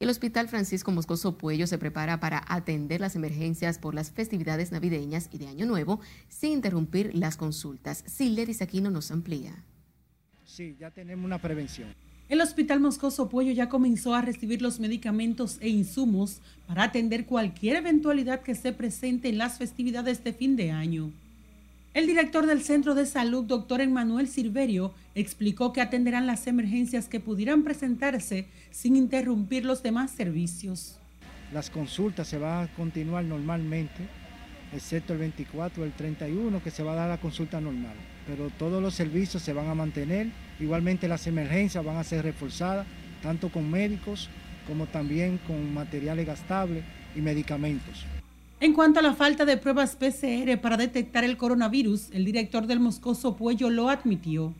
[0.00, 5.28] El Hospital Francisco Moscoso Puello se prepara para atender las emergencias por las festividades navideñas
[5.30, 8.02] y de Año Nuevo sin interrumpir las consultas.
[8.06, 9.62] Siledis Aquino nos amplía.
[10.46, 11.94] Sí, ya tenemos una prevención.
[12.30, 17.76] El Hospital Moscoso Puello ya comenzó a recibir los medicamentos e insumos para atender cualquier
[17.76, 21.12] eventualidad que se presente en las festividades de fin de año.
[21.92, 27.18] El director del Centro de Salud, doctor Emmanuel Silverio, explicó que atenderán las emergencias que
[27.18, 31.00] pudieran presentarse sin interrumpir los demás servicios.
[31.52, 34.06] Las consultas se van a continuar normalmente,
[34.72, 38.50] excepto el 24 o el 31 que se va a dar la consulta normal, pero
[38.50, 40.28] todos los servicios se van a mantener,
[40.60, 42.86] igualmente las emergencias van a ser reforzadas,
[43.20, 44.28] tanto con médicos
[44.68, 46.84] como también con materiales gastables
[47.16, 48.06] y medicamentos.
[48.62, 52.78] En cuanto a la falta de pruebas PCR para detectar el coronavirus, el director del
[52.78, 54.52] Moscoso Puello lo admitió.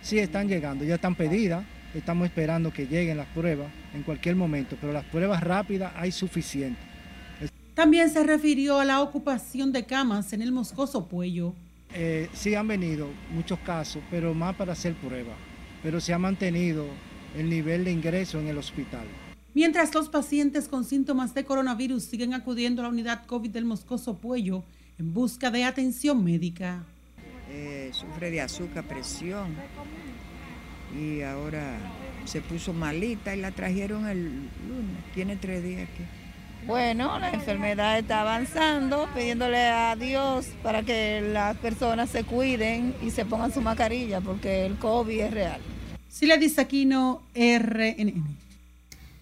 [0.00, 4.76] Sí, están llegando, ya están pedidas, estamos esperando que lleguen las pruebas en cualquier momento,
[4.80, 6.84] pero las pruebas rápidas hay suficientes.
[7.74, 11.52] También se refirió a la ocupación de camas en el Moscoso Puello.
[11.92, 15.36] Eh, sí han venido muchos casos, pero más para hacer pruebas,
[15.82, 16.86] pero se ha mantenido
[17.36, 19.08] el nivel de ingreso en el hospital.
[19.58, 24.16] Mientras los pacientes con síntomas de coronavirus siguen acudiendo a la unidad COVID del Moscoso
[24.16, 24.62] Puello
[25.00, 26.84] en busca de atención médica.
[27.50, 29.56] Eh, sufre de azúcar, presión
[30.96, 31.76] y ahora
[32.24, 35.02] se puso malita y la trajeron el lunes.
[35.12, 36.04] Tiene tres días aquí.
[36.64, 43.10] Bueno, la enfermedad está avanzando, pidiéndole a Dios para que las personas se cuiden y
[43.10, 45.60] se pongan su mascarilla porque el COVID es real.
[46.08, 48.47] Sila Aquino, RNN.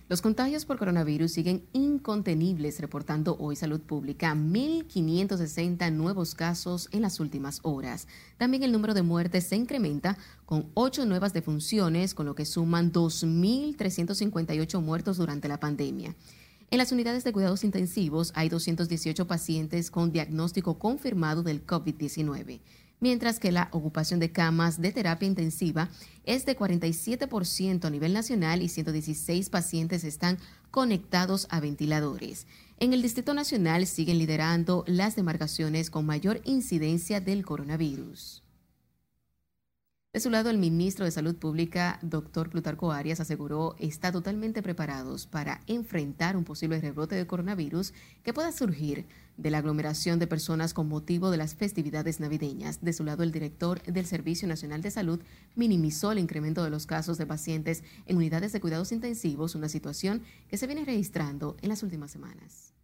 [0.09, 7.19] Los contagios por coronavirus siguen incontenibles, reportando hoy Salud Pública 1.560 nuevos casos en las
[7.19, 8.07] últimas horas.
[8.39, 12.93] También el número de muertes se incrementa con ocho nuevas defunciones, con lo que suman
[12.93, 16.15] 2.358 muertos durante la pandemia.
[16.71, 22.61] En las unidades de cuidados intensivos hay 218 pacientes con diagnóstico confirmado del COVID-19
[23.01, 25.89] mientras que la ocupación de camas de terapia intensiva
[26.25, 30.39] es de 47% a nivel nacional y 116 pacientes están
[30.71, 32.47] conectados a ventiladores.
[32.79, 38.46] En el Distrito Nacional siguen liderando las demarcaciones con mayor incidencia del coronavirus.
[40.17, 45.27] De su lado, el ministro de Salud Pública, doctor Plutarco Arias, aseguró está totalmente preparados
[45.27, 49.05] para enfrentar un posible rebrote de coronavirus que pueda surgir
[49.37, 52.83] de la aglomeración de personas con motivo de las festividades navideñas.
[52.83, 55.21] De su lado, el director del Servicio Nacional de Salud
[55.55, 60.23] minimizó el incremento de los casos de pacientes en unidades de cuidados intensivos, una situación
[60.49, 62.76] que se viene registrando en las últimas semanas.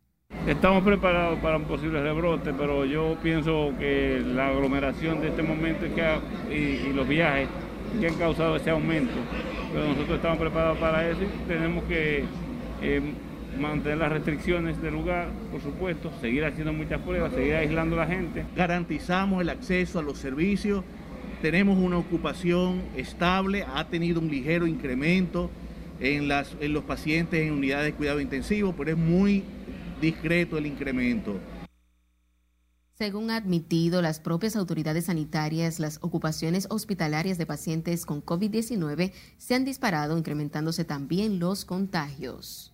[0.46, 5.86] Estamos preparados para un posible rebrote, pero yo pienso que la aglomeración de este momento
[6.50, 7.48] y, los viajes
[8.00, 9.14] que han causado ese aumento,
[9.72, 12.24] pero nosotros estamos preparados para eso y tenemos que
[12.82, 13.00] eh,
[13.56, 18.06] mantener las restricciones del lugar, por supuesto, seguir haciendo muchas pruebas, seguir aislando a la
[18.06, 18.44] gente.
[18.56, 20.82] Garantizamos el acceso a los servicios,
[21.40, 25.50] tenemos una ocupación estable, ha tenido un ligero incremento
[26.00, 26.28] en,
[26.60, 29.44] en los pacientes en unidades de cuidado intensivo, pero es muy
[30.02, 31.38] discreto el incremento.
[32.98, 39.54] Según ha admitido las propias autoridades sanitarias, las ocupaciones hospitalarias de pacientes con COVID-19 se
[39.54, 42.72] han disparado, incrementándose también los contagios.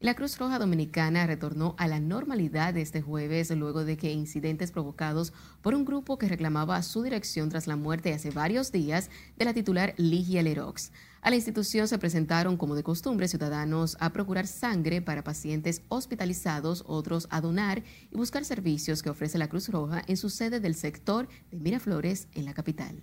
[0.00, 5.32] La Cruz Roja Dominicana retornó a la normalidad este jueves luego de que incidentes provocados
[5.60, 9.54] por un grupo que reclamaba su dirección tras la muerte hace varios días de la
[9.54, 10.92] titular Ligia Lerox.
[11.20, 16.84] A la institución se presentaron, como de costumbre, ciudadanos a procurar sangre para pacientes hospitalizados,
[16.86, 20.74] otros a donar y buscar servicios que ofrece la Cruz Roja en su sede del
[20.74, 23.02] sector de Miraflores en la capital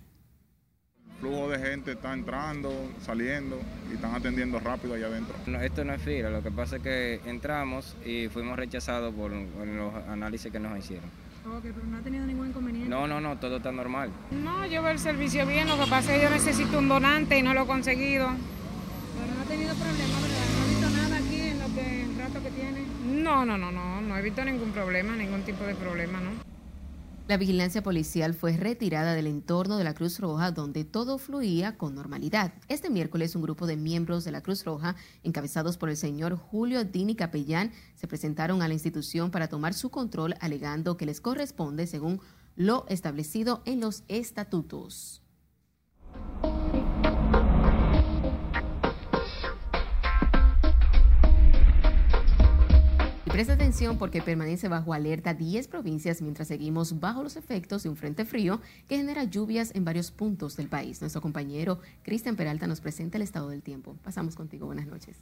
[1.20, 3.58] flujo de gente está entrando, saliendo
[3.90, 5.34] y están atendiendo rápido allá adentro.
[5.46, 9.32] No, esto no es fila, lo que pasa es que entramos y fuimos rechazados por,
[9.32, 11.10] los análisis que nos hicieron.
[11.54, 12.90] Ok, pero no ha tenido ningún inconveniente.
[12.90, 14.10] No, no, no, todo está normal.
[14.32, 17.38] No, yo veo el servicio bien, lo que pasa es que yo necesito un donante
[17.38, 18.26] y no lo he conseguido.
[18.26, 20.46] Pero no ha tenido problema, ¿verdad?
[20.56, 22.82] ¿No ha visto nada aquí en lo que el rato que tiene?
[23.22, 26.30] No, no, no, no, no he visto ningún problema, ningún tipo de problema, ¿no?
[27.28, 31.96] La vigilancia policial fue retirada del entorno de la Cruz Roja donde todo fluía con
[31.96, 32.54] normalidad.
[32.68, 36.84] Este miércoles un grupo de miembros de la Cruz Roja, encabezados por el señor Julio
[36.84, 41.88] Dini Capellán, se presentaron a la institución para tomar su control alegando que les corresponde
[41.88, 42.20] según
[42.54, 45.20] lo establecido en los estatutos.
[53.36, 57.96] Presta atención porque permanece bajo alerta 10 provincias mientras seguimos bajo los efectos de un
[57.96, 61.02] frente frío que genera lluvias en varios puntos del país.
[61.02, 63.94] Nuestro compañero Cristian Peralta nos presenta el estado del tiempo.
[64.02, 64.64] Pasamos contigo.
[64.64, 65.18] Buenas noches.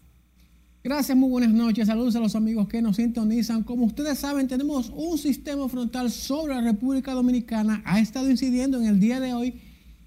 [0.84, 1.88] Gracias, muy buenas noches.
[1.88, 3.64] Saludos a los amigos que nos sintonizan.
[3.64, 7.82] Como ustedes saben, tenemos un sistema frontal sobre la República Dominicana.
[7.84, 9.60] Ha estado incidiendo en el día de hoy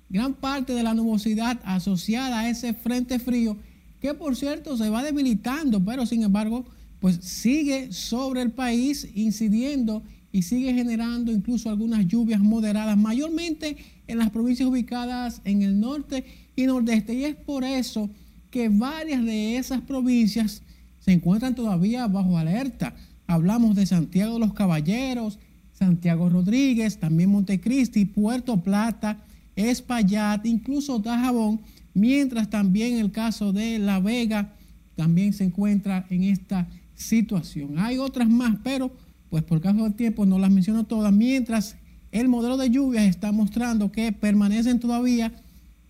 [0.08, 3.58] gran parte de la nubosidad asociada a ese frente frío,
[4.00, 6.63] que por cierto se va debilitando, pero sin embargo
[7.00, 14.18] pues sigue sobre el país incidiendo y sigue generando incluso algunas lluvias moderadas, mayormente en
[14.18, 17.14] las provincias ubicadas en el norte y nordeste.
[17.14, 18.10] Y es por eso
[18.52, 20.62] que varias de esas provincias
[21.00, 22.96] se encuentran todavía bajo alerta.
[23.28, 25.40] Hablamos de Santiago de los Caballeros,
[25.74, 29.18] Santiago Rodríguez, también Montecristi, Puerto Plata,
[29.56, 31.62] Espaillat, incluso Tajabón,
[31.94, 34.54] mientras también el caso de La Vega
[34.96, 37.80] también se encuentra en esta situación.
[37.80, 38.92] Hay otras más, pero
[39.30, 41.78] pues por caso del tiempo no las menciono todas, mientras
[42.12, 45.32] el modelo de lluvias está mostrando que permanecen todavía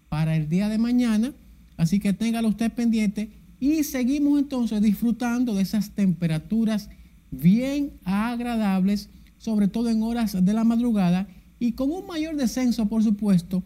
[0.09, 1.33] para el día de mañana,
[1.77, 6.89] así que téngalo usted pendiente y seguimos entonces disfrutando de esas temperaturas
[7.31, 11.27] bien agradables, sobre todo en horas de la madrugada
[11.59, 13.63] y con un mayor descenso, por supuesto,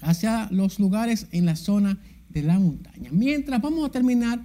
[0.00, 3.10] hacia los lugares en la zona de la montaña.
[3.12, 4.40] Mientras vamos a terminar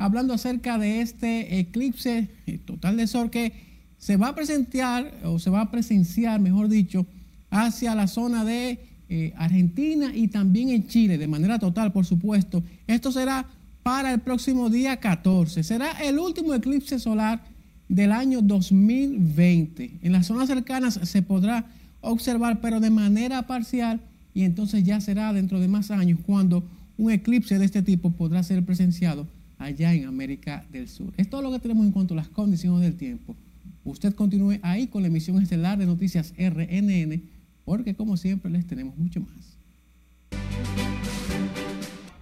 [0.00, 3.52] hablando acerca de este eclipse eh, total de sol que
[3.98, 7.06] se va a presentar o se va a presenciar, mejor dicho,
[7.50, 8.78] hacia la zona de
[9.10, 12.62] eh, Argentina y también en Chile, de manera total, por supuesto.
[12.86, 13.46] Esto será
[13.82, 15.62] para el próximo día 14.
[15.62, 17.42] Será el último eclipse solar
[17.90, 19.98] del año 2020.
[20.00, 21.66] En las zonas cercanas se podrá
[22.00, 24.00] observar, pero de manera parcial,
[24.32, 26.64] y entonces ya será dentro de más años cuando
[26.96, 29.26] un eclipse de este tipo podrá ser presenciado
[29.60, 31.12] allá en América del Sur.
[31.16, 33.36] Es todo lo que tenemos en cuanto a las condiciones del tiempo.
[33.84, 37.22] Usted continúe ahí con la emisión estelar de Noticias RNN,
[37.64, 39.56] porque como siempre les tenemos mucho más.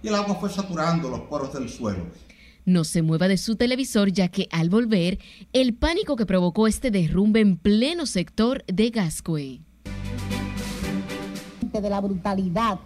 [0.03, 2.05] Y el agua fue saturando los poros del suelo.
[2.65, 5.19] No se mueva de su televisor ya que al volver,
[5.53, 9.61] el pánico que provocó este derrumbe en pleno sector de Gascue.
[11.71, 12.79] De la brutalidad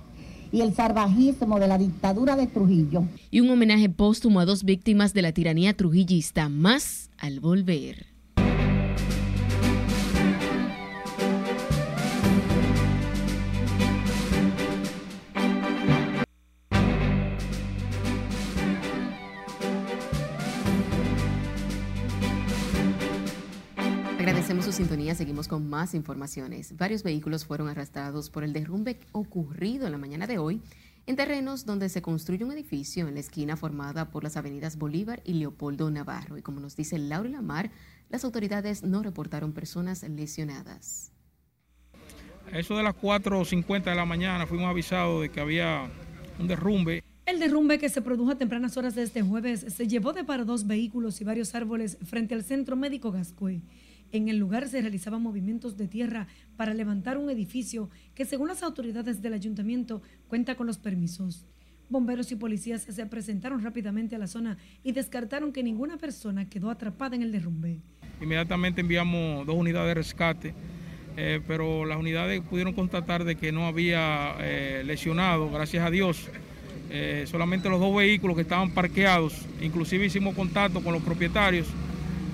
[0.53, 3.03] y el salvajismo de la dictadura de Trujillo.
[3.31, 8.12] Y un homenaje póstumo a dos víctimas de la tiranía trujillista, más al volver.
[24.43, 26.75] Agradecemos su sintonía, seguimos con más informaciones.
[26.75, 30.61] Varios vehículos fueron arrastrados por el derrumbe ocurrido en la mañana de hoy
[31.05, 35.21] en terrenos donde se construye un edificio en la esquina formada por las avenidas Bolívar
[35.23, 36.37] y Leopoldo Navarro.
[36.37, 37.71] Y como nos dice Laura Lamar,
[38.09, 41.13] las autoridades no reportaron personas lesionadas.
[42.51, 45.89] Eso de las 4.50 de la mañana fuimos avisados de que había
[46.37, 50.11] un derrumbe el derrumbe que se produjo a tempranas horas de este jueves se llevó
[50.11, 53.61] de para dos vehículos y varios árboles frente al Centro Médico Gascue.
[54.13, 58.61] En el lugar se realizaban movimientos de tierra para levantar un edificio que, según las
[58.61, 61.47] autoridades del ayuntamiento, cuenta con los permisos.
[61.89, 66.69] Bomberos y policías se presentaron rápidamente a la zona y descartaron que ninguna persona quedó
[66.69, 67.79] atrapada en el derrumbe.
[68.21, 70.53] Inmediatamente enviamos dos unidades de rescate,
[71.17, 76.29] eh, pero las unidades pudieron constatar de que no había eh, lesionado, gracias a Dios.
[76.91, 81.65] Eh, solamente los dos vehículos que estaban parqueados, inclusive hicimos contacto con los propietarios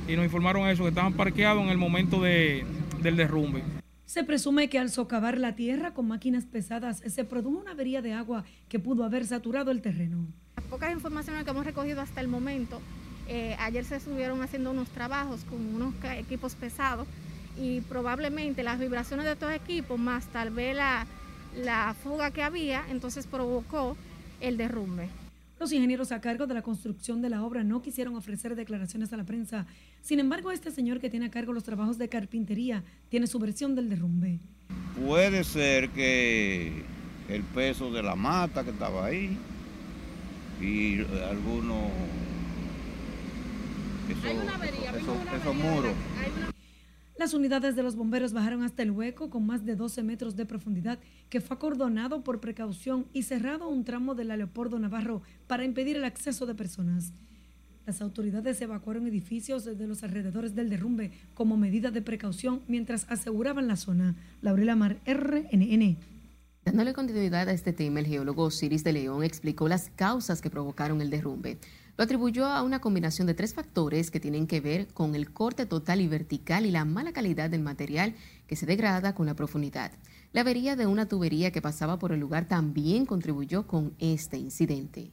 [0.09, 2.65] y nos informaron eso, que estaban parqueados en el momento de,
[3.01, 3.63] del derrumbe.
[4.05, 8.13] Se presume que al socavar la tierra con máquinas pesadas se produjo una avería de
[8.13, 10.25] agua que pudo haber saturado el terreno.
[10.55, 12.81] Las pocas informaciones que hemos recogido hasta el momento,
[13.27, 17.07] eh, ayer se estuvieron haciendo unos trabajos con unos equipos pesados
[17.55, 21.05] y probablemente las vibraciones de estos equipos, más tal vez la,
[21.55, 23.95] la fuga que había, entonces provocó
[24.41, 25.09] el derrumbe.
[25.59, 29.17] Los ingenieros a cargo de la construcción de la obra no quisieron ofrecer declaraciones a
[29.17, 29.65] la prensa.
[30.01, 33.75] Sin embargo, este señor que tiene a cargo los trabajos de carpintería tiene su versión
[33.75, 34.39] del derrumbe.
[35.05, 36.83] Puede ser que
[37.27, 39.37] el peso de la mata que estaba ahí
[40.61, 41.91] y algunos
[44.09, 45.93] esos muros.
[47.19, 50.45] Las unidades de los bomberos bajaron hasta el hueco con más de 12 metros de
[50.45, 55.97] profundidad que fue acordonado por precaución y cerrado un tramo del Leopoldo Navarro para impedir
[55.97, 57.11] el acceso de personas.
[57.85, 63.67] Las autoridades evacuaron edificios de los alrededores del derrumbe como medida de precaución mientras aseguraban
[63.67, 64.15] la zona.
[64.41, 65.97] Laurela Mar, RNN.
[66.63, 71.01] Dándole continuidad a este tema, el geólogo Osiris de León explicó las causas que provocaron
[71.01, 71.57] el derrumbe.
[71.99, 75.65] Lo atribuyó a una combinación de tres factores que tienen que ver con el corte
[75.65, 78.15] total y vertical y la mala calidad del material
[78.47, 79.91] que se degrada con la profundidad.
[80.31, 85.11] La avería de una tubería que pasaba por el lugar también contribuyó con este incidente.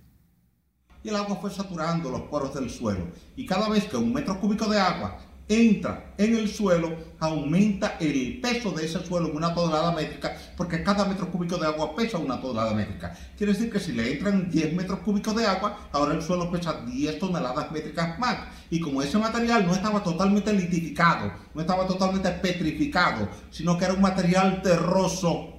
[1.03, 3.09] Y el agua fue saturando los poros del suelo.
[3.35, 5.19] Y cada vez que un metro cúbico de agua
[5.49, 10.83] entra en el suelo, aumenta el peso de ese suelo en una tonelada métrica, porque
[10.83, 13.17] cada metro cúbico de agua pesa una tonelada métrica.
[13.37, 16.83] Quiere decir que si le entran 10 metros cúbicos de agua, ahora el suelo pesa
[16.85, 18.39] 10 toneladas métricas más.
[18.71, 23.95] Y como ese material no estaba totalmente litificado, no estaba totalmente petrificado, sino que era
[23.95, 25.53] un material terroso,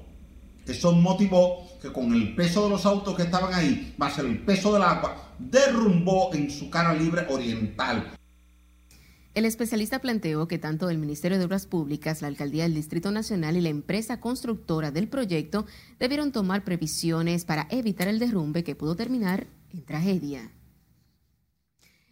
[0.66, 4.74] eso motivó que con el peso de los autos que estaban ahí, más el peso
[4.74, 8.17] del agua, derrumbó en su cara libre oriental
[9.38, 13.56] el especialista planteó que tanto el Ministerio de Obras Públicas, la Alcaldía del Distrito Nacional
[13.56, 15.68] y la empresa constructora del proyecto
[16.00, 20.52] debieron tomar previsiones para evitar el derrumbe que pudo terminar en tragedia.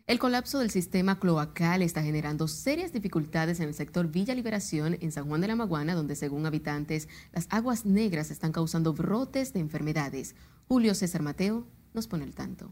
[0.05, 5.11] El colapso del sistema cloacal está generando serias dificultades en el sector Villa Liberación en
[5.11, 9.61] San Juan de la Maguana, donde según habitantes las aguas negras están causando brotes de
[9.61, 10.35] enfermedades.
[10.67, 11.65] Julio César Mateo
[11.95, 12.71] nos pone el tanto.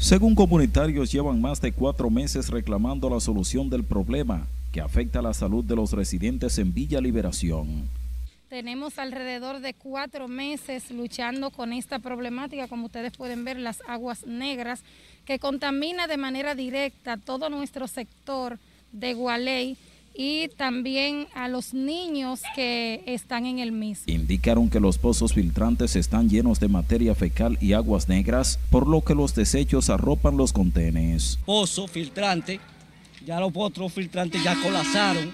[0.00, 5.34] Según comunitarios, llevan más de cuatro meses reclamando la solución del problema que afecta la
[5.34, 7.90] salud de los residentes en Villa Liberación.
[8.48, 14.26] Tenemos alrededor de cuatro meses luchando con esta problemática, como ustedes pueden ver, las aguas
[14.26, 14.80] negras,
[15.26, 18.58] que contamina de manera directa todo nuestro sector
[18.92, 19.76] de Gualey
[20.14, 24.04] y también a los niños que están en el mismo.
[24.12, 29.02] Indicaron que los pozos filtrantes están llenos de materia fecal y aguas negras, por lo
[29.02, 31.38] que los desechos arropan los contenes.
[31.46, 32.60] Pozo filtrante,
[33.24, 35.32] ya los pozos filtrantes ya colapsaron.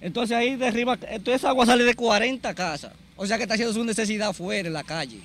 [0.00, 2.92] Entonces ahí de arriba, toda esa agua sale de 40 casas.
[3.16, 5.18] O sea que está haciendo su necesidad fuera en la calle.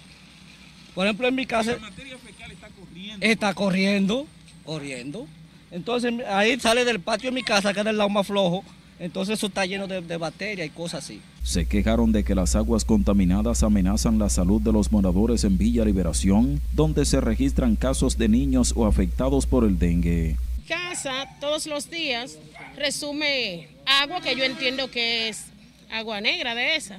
[0.95, 1.73] Por ejemplo, en mi casa...
[1.73, 3.25] La materia fecal está corriendo.
[3.25, 4.27] Está corriendo,
[4.65, 5.27] corriendo.
[5.71, 8.63] Entonces ahí sale del patio de mi casa, que es del lado más flojo,
[9.03, 11.19] entonces eso está lleno de, de bacterias y cosas así.
[11.43, 15.83] Se quejaron de que las aguas contaminadas amenazan la salud de los moradores en Villa
[15.83, 20.37] Liberación, donde se registran casos de niños o afectados por el dengue.
[20.69, 22.37] Casa todos los días
[22.77, 25.47] resume agua que yo entiendo que es
[25.91, 26.97] agua negra de esa.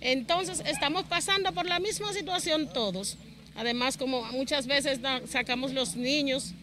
[0.00, 3.18] Entonces estamos pasando por la misma situación todos.
[3.56, 6.54] Además, como muchas veces sacamos los niños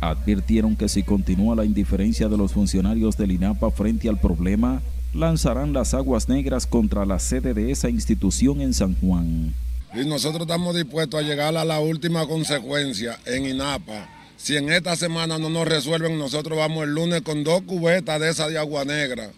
[0.00, 4.82] Advirtieron que si continúa la indiferencia de los funcionarios del INAPA frente al problema,
[5.14, 9.54] lanzarán las aguas negras contra la sede de esa institución en San Juan.
[9.94, 14.08] Y nosotros estamos dispuestos a llegar a la última consecuencia en INAPA.
[14.36, 18.30] Si en esta semana no nos resuelven, nosotros vamos el lunes con dos cubetas de
[18.30, 19.30] esa de agua negra,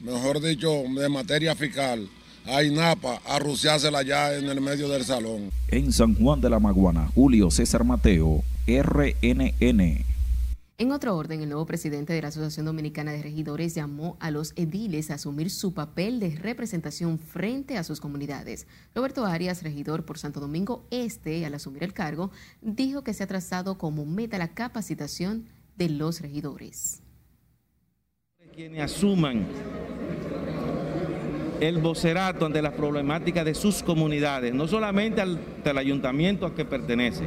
[0.00, 2.08] mejor dicho, de materia fiscal,
[2.46, 5.50] a INAPA a ruciársela ya en el medio del salón.
[5.68, 10.04] En San Juan de la Maguana, Julio César Mateo, RNN.
[10.80, 14.52] En otro orden, el nuevo presidente de la Asociación Dominicana de Regidores llamó a los
[14.56, 18.66] ediles a asumir su papel de representación frente a sus comunidades.
[18.94, 23.26] Roberto Arias, regidor por Santo Domingo Este, al asumir el cargo, dijo que se ha
[23.26, 25.46] trazado como meta la capacitación
[25.76, 27.02] de los regidores.
[28.54, 29.46] Quienes asuman
[31.60, 36.64] el vocerato ante las problemáticas de sus comunidades, no solamente al, al ayuntamiento a que
[36.64, 37.26] pertenece,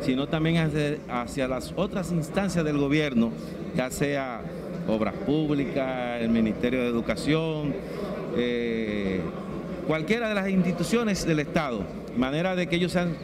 [0.00, 3.32] sino también hacia, hacia, las otras instancias del gobierno,
[3.76, 4.42] ya sea
[4.86, 7.74] obras públicas, el Ministerio de Educación,
[8.36, 9.20] eh,
[9.86, 11.80] cualquiera de las instituciones del Estado,
[12.16, 13.16] manera de que ellos sean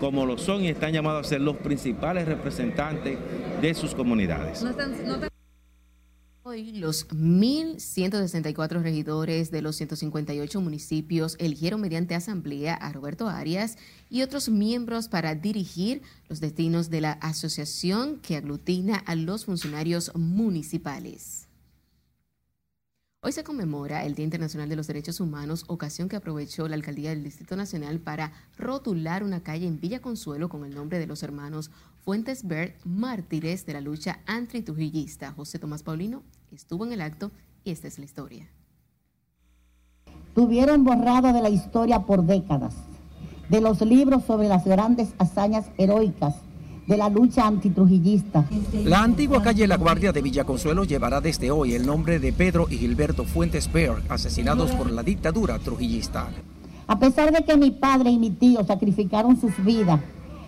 [0.00, 3.18] como lo son y están llamados a ser los principales representantes
[3.60, 4.64] de sus comunidades.
[6.42, 13.76] Hoy los 1.164 regidores de los 158 municipios eligieron mediante asamblea a Roberto Arias
[14.08, 20.12] y otros miembros para dirigir los destinos de la asociación que aglutina a los funcionarios
[20.14, 21.39] municipales.
[23.22, 27.10] Hoy se conmemora el Día Internacional de los Derechos Humanos, ocasión que aprovechó la Alcaldía
[27.10, 31.22] del Distrito Nacional para rotular una calle en Villa Consuelo con el nombre de los
[31.22, 31.70] hermanos
[32.02, 35.32] Fuentes Bert, mártires de la lucha antitrujillista.
[35.32, 37.30] José Tomás Paulino estuvo en el acto
[37.62, 38.48] y esta es la historia.
[40.34, 42.74] Tuvieron borrado de la historia por décadas,
[43.50, 46.36] de los libros sobre las grandes hazañas heroicas
[46.90, 48.44] de la lucha antitrujillista.
[48.84, 52.78] La antigua calle La Guardia de Villaconsuelo llevará desde hoy el nombre de Pedro y
[52.78, 56.26] Gilberto Fuentes Berg, asesinados por la dictadura trujillista.
[56.88, 60.00] A pesar de que mi padre y mi tío sacrificaron sus vidas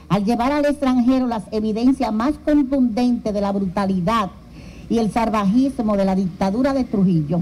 [0.08, 4.32] al llevar al extranjero las evidencias más contundentes de la brutalidad
[4.90, 7.40] y el salvajismo de la dictadura de Trujillo,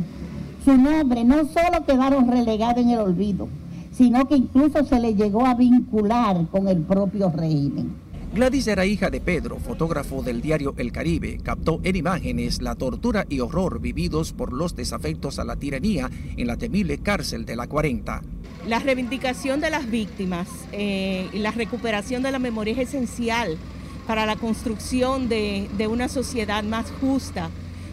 [0.63, 3.49] su nombre no solo quedaron relegados en el olvido,
[3.93, 8.10] sino que incluso se le llegó a vincular con el propio régimen.
[8.33, 11.41] Gladys era hija de Pedro, fotógrafo del diario El Caribe.
[11.43, 16.47] Captó en imágenes la tortura y horror vividos por los desafectos a la tiranía en
[16.47, 18.23] la temible cárcel de la 40.
[18.69, 23.59] La reivindicación de las víctimas eh, y la recuperación de la memoria es esencial
[24.07, 27.51] para la construcción de, una sociedad más justa,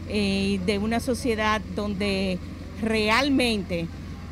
[0.07, 2.37] eh, de una sociedad donde
[2.83, 3.87] realmente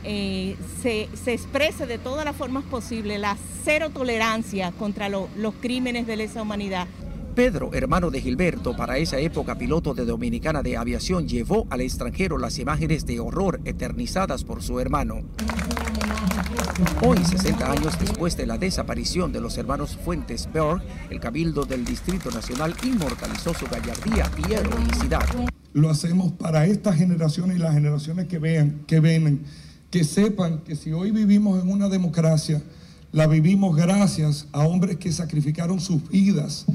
[0.05, 5.55] eh, se, se, exprese de todas las formas posibles la cero tolerancia contra lo, los
[5.55, 6.87] crímenes de lesa humanidad.
[7.35, 12.37] Pedro, hermano de Gilberto, para esa época piloto de Dominicana de Aviación, llevó al extranjero
[12.37, 15.21] las imágenes de horror eternizadas por su hermano.
[17.01, 21.83] Hoy, 60 años después de la desaparición de los hermanos Fuentes Berg, el Cabildo del
[21.83, 25.25] Distrito Nacional inmortalizó su gallardía y heroicidad.
[25.73, 29.43] Lo hacemos para estas generaciones y las generaciones que vean, que vienen
[29.95, 32.61] que sepan que si hoy vivimos en una democracia,
[33.13, 36.65] la vivimos gracias a hombres que sacrificaron sus vidas,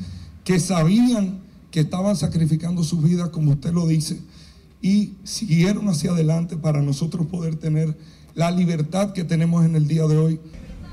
[0.43, 1.39] que sabían
[1.71, 4.23] que estaban sacrificando sus vidas, como usted lo dice,
[4.81, 7.95] y siguieron hacia adelante para nosotros poder tener
[8.35, 10.41] la libertad que tenemos en el día de hoy.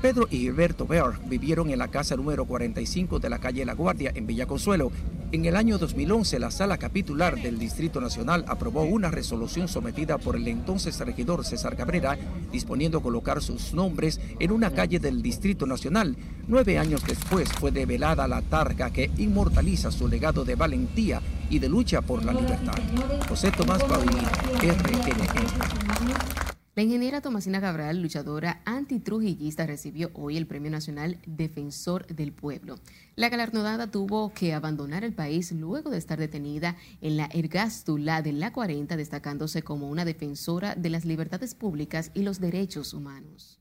[0.02, 4.12] Pedro y Gilberto Berg vivieron en la casa número 45 de la calle La Guardia
[4.14, 4.92] en Villa Consuelo.
[5.30, 10.36] En el año 2011, la sala capitular del Distrito Nacional aprobó una resolución sometida por
[10.36, 12.16] el entonces regidor César Cabrera,
[12.50, 16.16] disponiendo colocar sus nombres en una calle del Distrito Nacional.
[16.46, 21.20] Nueve años después fue develada la targa que inmortaliza su legado de valentía
[21.50, 22.78] y de lucha por la libertad.
[23.28, 24.30] José Tomás Paulino,
[24.62, 26.47] RNN.
[26.78, 32.76] La ingeniera Tomasina Cabral, luchadora antitrujillista, recibió hoy el Premio Nacional Defensor del Pueblo.
[33.16, 38.32] La galardonada tuvo que abandonar el país luego de estar detenida en la ergástula de
[38.32, 43.58] la 40, destacándose como una defensora de las libertades públicas y los derechos humanos.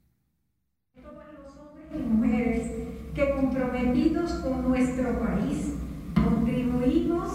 [0.93, 2.71] Los hombres y mujeres
[3.15, 5.73] que comprometidos con nuestro país
[6.23, 7.31] contribuimos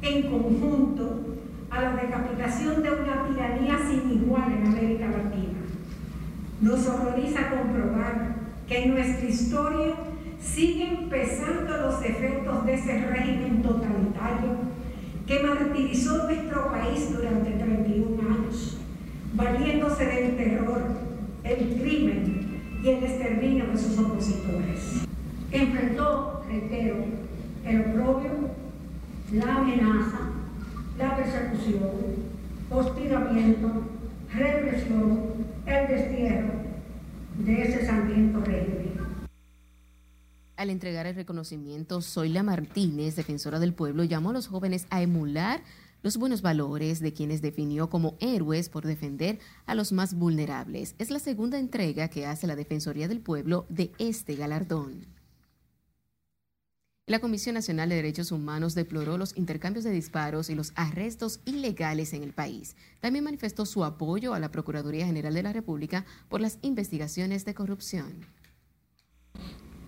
[0.00, 1.41] en conjunto
[1.72, 5.60] a la decapitación de una tiranía sin igual en América Latina.
[6.60, 8.34] Nos horroriza comprobar
[8.68, 9.94] que en nuestra historia
[10.40, 14.56] siguen pesando los efectos de ese régimen totalitario
[15.26, 18.78] que martirizó nuestro país durante 31 años,
[19.34, 20.82] valiéndose del terror,
[21.44, 25.04] el crimen y el exterminio de sus opositores.
[25.50, 26.96] Enfrentó, reitero,
[27.64, 28.30] el oprobio,
[29.32, 30.31] la amenaza,
[30.98, 31.80] la persecución,
[32.70, 33.68] hostigamiento,
[34.32, 36.52] represión, el destierro
[37.38, 38.92] de ese sangriento régimen.
[40.56, 45.62] Al entregar el reconocimiento, Zoila Martínez, defensora del pueblo, llamó a los jóvenes a emular
[46.02, 50.94] los buenos valores de quienes definió como héroes por defender a los más vulnerables.
[50.98, 55.06] Es la segunda entrega que hace la Defensoría del Pueblo de este galardón.
[57.12, 62.14] La Comisión Nacional de Derechos Humanos deploró los intercambios de disparos y los arrestos ilegales
[62.14, 62.74] en el país.
[63.00, 67.52] También manifestó su apoyo a la Procuraduría General de la República por las investigaciones de
[67.52, 68.24] corrupción.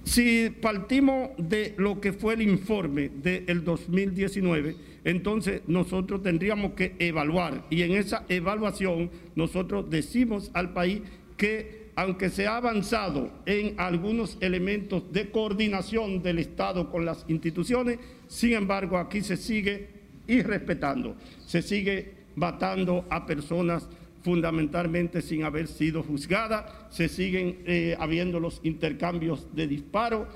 [0.03, 7.65] Si partimos de lo que fue el informe del 2019, entonces nosotros tendríamos que evaluar
[7.71, 11.01] y en esa evaluación nosotros decimos al país
[11.39, 17.99] que aunque se ha avanzado en algunos elementos de coordinación del Estado con las instituciones,
[18.27, 19.89] sin embargo aquí se sigue
[20.27, 21.17] irrespetando,
[21.47, 23.89] se sigue matando a personas
[24.23, 30.27] fundamentalmente sin haber sido juzgadas, se siguen eh, habiendo los intercambios de disparos.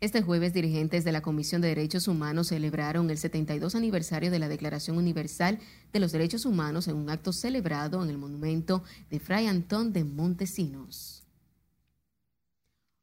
[0.00, 4.48] Este jueves, dirigentes de la Comisión de Derechos Humanos celebraron el 72 aniversario de la
[4.48, 5.58] Declaración Universal
[5.92, 10.04] de los Derechos Humanos en un acto celebrado en el monumento de Fray Antón de
[10.04, 11.24] Montesinos.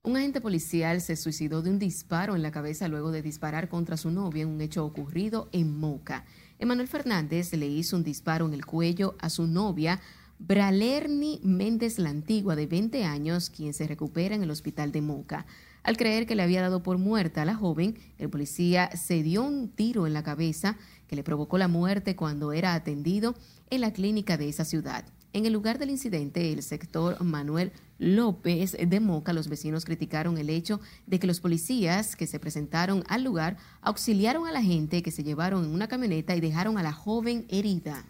[0.04, 3.98] Un agente policial se suicidó de un disparo en la cabeza luego de disparar contra
[3.98, 6.24] su novia en un hecho ocurrido en Moca.
[6.60, 10.00] Emanuel Fernández le hizo un disparo en el cuello a su novia,
[10.40, 15.46] Bralerni Méndez la Antigua, de 20 años, quien se recupera en el hospital de Moca.
[15.86, 19.44] Al creer que le había dado por muerta a la joven, el policía se dio
[19.44, 20.78] un tiro en la cabeza
[21.08, 23.36] que le provocó la muerte cuando era atendido
[23.70, 25.06] en la clínica de esa ciudad.
[25.32, 30.50] En el lugar del incidente, el sector Manuel López de Moca, los vecinos criticaron el
[30.50, 35.12] hecho de que los policías que se presentaron al lugar auxiliaron a la gente que
[35.12, 38.06] se llevaron en una camioneta y dejaron a la joven herida.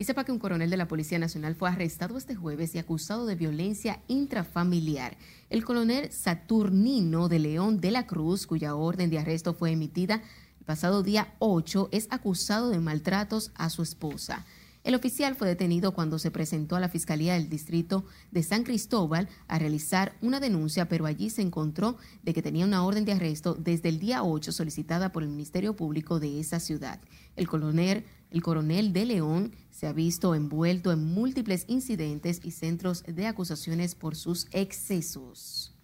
[0.00, 3.26] Y sepa que un coronel de la Policía Nacional fue arrestado este jueves y acusado
[3.26, 5.16] de violencia intrafamiliar.
[5.50, 10.22] El coronel Saturnino de León de la Cruz, cuya orden de arresto fue emitida
[10.60, 14.46] el pasado día 8, es acusado de maltratos a su esposa.
[14.84, 19.28] El oficial fue detenido cuando se presentó a la Fiscalía del Distrito de San Cristóbal
[19.48, 23.54] a realizar una denuncia, pero allí se encontró de que tenía una orden de arresto
[23.54, 27.00] desde el día 8 solicitada por el Ministerio Público de esa ciudad.
[27.34, 33.04] El coronel, el coronel de León se ha visto envuelto en múltiples incidentes y centros
[33.04, 35.74] de acusaciones por sus excesos.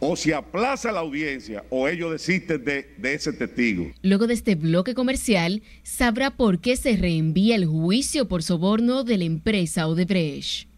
[0.00, 3.90] o se aplaza la audiencia o ellos desisten de, de, ese testigo.
[4.02, 9.18] Luego de este bloque comercial, sabrá por qué se reenvía el juicio por soborno de
[9.18, 10.68] la empresa Odebrecht.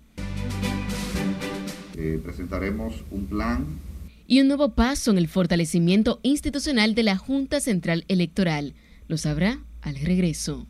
[1.97, 3.66] Eh, presentaremos un plan.
[4.33, 8.74] Y un nuevo paso en el fortalecimiento institucional de la Junta Central Electoral.
[9.09, 10.68] Lo sabrá al regreso.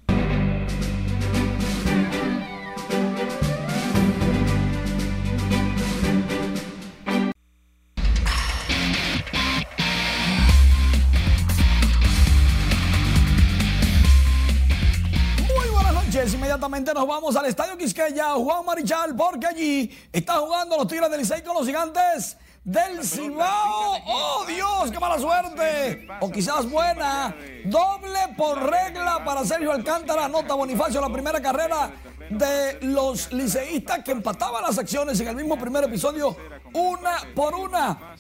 [16.32, 21.20] inmediatamente nos vamos al Estadio Quisqueya, Juan Marichal, porque allí está jugando los Tigres del
[21.20, 23.96] Licey con los gigantes del Cibao.
[24.06, 26.06] ¡Oh, Dios, qué mala suerte!
[26.20, 27.34] O quizás buena.
[27.64, 30.28] Doble por regla para Sergio Alcántara.
[30.28, 31.90] Nota Bonifacio la primera carrera
[32.30, 36.36] de los liceístas que empataban las acciones en el mismo primer episodio,
[36.72, 38.14] una por una.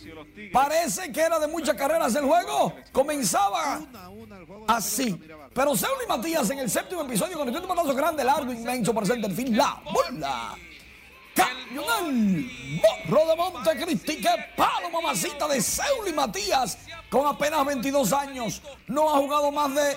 [0.52, 2.74] Parece que era de muchas carreras el juego.
[2.92, 3.80] Comenzaba
[4.66, 5.20] así.
[5.54, 9.32] Pero Seuli Matías en el séptimo episodio con un matazo grande, largo, inmenso para ser
[9.32, 9.56] fin.
[9.56, 10.56] La bola.
[11.34, 12.50] Cañonal.
[13.08, 14.16] Morro de Montecristi.
[14.20, 16.78] Qué palo, mamacita de Seuli Matías.
[17.08, 18.62] Con apenas 22 años.
[18.86, 19.96] No ha jugado más de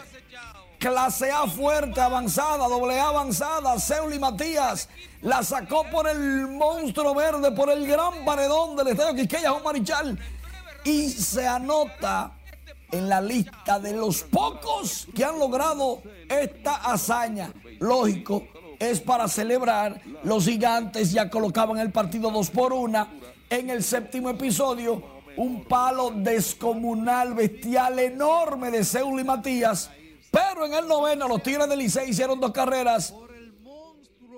[0.79, 3.79] clase A fuerte, avanzada, doble A avanzada.
[3.79, 4.89] Seuli Matías
[5.21, 10.19] la sacó por el monstruo verde, por el gran paredón del estadio Quisqueya, Juan Marichal.
[10.83, 12.33] Y se anota
[12.91, 17.51] en la lista de los pocos que han logrado esta hazaña.
[17.79, 18.43] Lógico,
[18.89, 20.01] es para celebrar.
[20.23, 23.07] Los gigantes ya colocaban el partido 2 por 1.
[23.49, 25.03] En el séptimo episodio,
[25.37, 29.89] un palo descomunal, bestial, enorme de Seul y Matías.
[30.31, 33.13] Pero en el noveno, los Tigres del Licey hicieron dos carreras.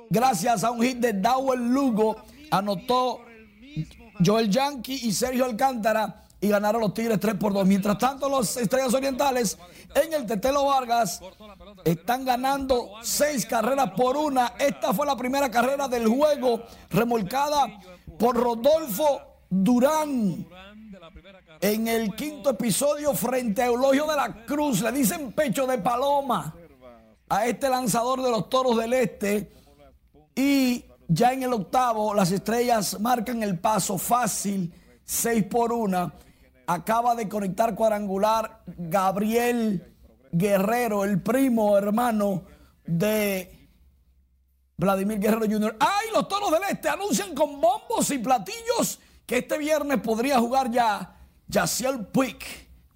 [0.10, 2.18] Gracias a un hit de Dowell Lugo,
[2.52, 3.22] anotó
[4.24, 7.66] Joel Yankee y Sergio Alcántara y ganaron los Tigres 3 por 2.
[7.66, 9.58] Mientras tanto, los Estrellas Orientales
[9.96, 11.22] en el Tetelo Vargas
[11.84, 14.54] están ganando seis carreras por una.
[14.60, 17.80] Esta fue la primera carrera del juego, remolcada
[18.20, 20.48] por Rodolfo Durán.
[21.62, 26.54] En el quinto episodio frente a Eulogio de la Cruz, le dicen pecho de paloma
[27.30, 29.52] a este lanzador de los Toros del Este.
[30.36, 34.74] Y ya en el octavo, las estrellas marcan el paso fácil,
[35.06, 36.25] 6 por 1
[36.68, 39.96] acaba de conectar cuadrangular Gabriel
[40.32, 42.44] Guerrero, el primo hermano
[42.86, 43.70] de
[44.78, 45.78] Vladimir Guerrero Jr.
[45.80, 46.08] ¡Ay!
[46.14, 51.16] Los toros del este anuncian con bombos y platillos que este viernes podría jugar ya
[51.48, 52.38] Yaciel Puig.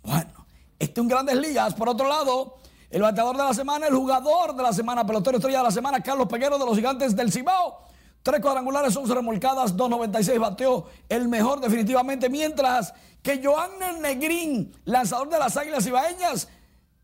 [0.04, 0.46] Bueno,
[0.78, 1.74] este es un Grandes Ligas.
[1.74, 2.58] Por otro lado,
[2.90, 6.02] el bateador de la semana, el jugador de la semana, pelotero estrella de la semana,
[6.02, 7.89] Carlos Peguero de los Gigantes del Cibao.
[8.22, 15.40] Tres cuadrangulares, 11 remolcadas, 2.96 bateó el mejor definitivamente, mientras que Joan Negrín, lanzador de
[15.40, 16.48] las Águilas Ibaeñas,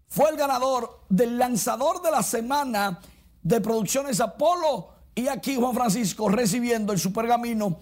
[0.08, 3.00] fue el ganador del lanzador de la semana
[3.42, 4.90] de Producciones Apolo.
[5.14, 7.80] Y aquí Juan Francisco recibiendo el supergamino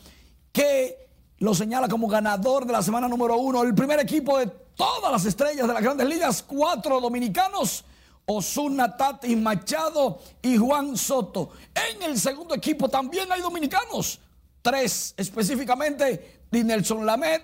[0.51, 1.09] que
[1.39, 3.63] lo señala como ganador de la semana número uno.
[3.63, 7.83] El primer equipo de todas las estrellas de las grandes ligas, cuatro dominicanos.
[8.25, 11.51] Osuna, Tati, Machado y Juan Soto.
[11.73, 14.19] En el segundo equipo también hay dominicanos.
[14.61, 17.41] Tres específicamente, Nelson Lamed,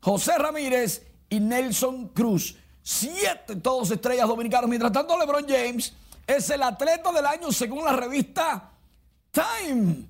[0.00, 2.56] José Ramírez y Nelson Cruz.
[2.82, 4.68] Siete todos estrellas dominicanos.
[4.68, 5.92] Mientras tanto, LeBron James
[6.26, 8.70] es el atleta del año según la revista
[9.30, 10.06] Time.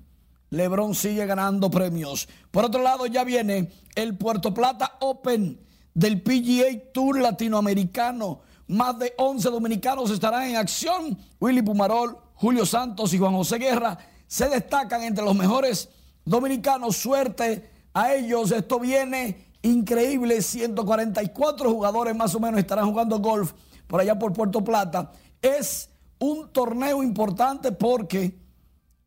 [0.49, 2.27] LeBron sigue ganando premios.
[2.51, 5.59] Por otro lado, ya viene el Puerto Plata Open
[5.93, 8.41] del PGA Tour latinoamericano.
[8.67, 11.17] Más de 11 dominicanos estarán en acción.
[11.39, 13.97] Willy Pumarol, Julio Santos y Juan José Guerra
[14.27, 15.89] se destacan entre los mejores
[16.25, 16.97] dominicanos.
[16.97, 18.51] Suerte a ellos.
[18.51, 20.41] Esto viene increíble.
[20.41, 23.53] 144 jugadores más o menos estarán jugando golf
[23.87, 25.11] por allá por Puerto Plata.
[25.41, 25.89] Es
[26.19, 28.39] un torneo importante porque